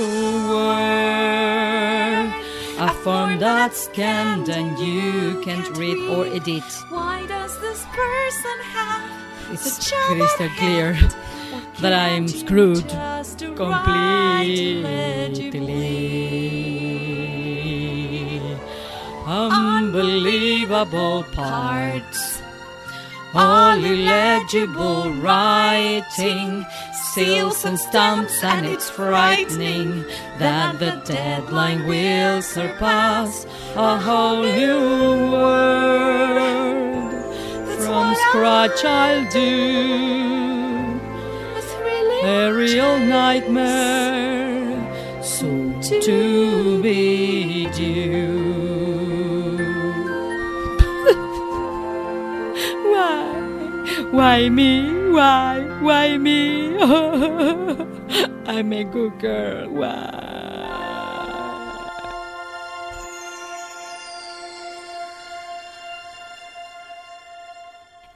[0.48, 2.30] world.
[2.78, 6.62] A form that's scanned and you can't read or edit.
[6.88, 9.02] Why does this person have
[9.50, 10.92] It's crystal clear
[11.80, 14.46] that I'm screwed Just to write
[15.42, 16.19] completely.
[20.80, 22.40] Unbelievable parts.
[23.34, 26.64] All illegible writing,
[27.12, 30.06] seals and stamps, and it's frightening
[30.38, 33.44] that the deadline will surpass
[33.76, 37.12] a whole new world.
[37.82, 40.98] From scratch, I'll do
[42.24, 44.80] a real nightmare,
[45.22, 48.29] soon to be due.
[54.10, 55.10] Why me?
[55.10, 56.76] Why, why me?
[58.46, 59.68] I'm a good girl.
[59.70, 60.29] Why?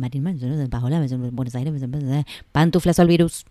[0.00, 0.24] Marín,
[1.32, 1.72] Buenos Aires,
[2.52, 3.44] Pantuflas al virus.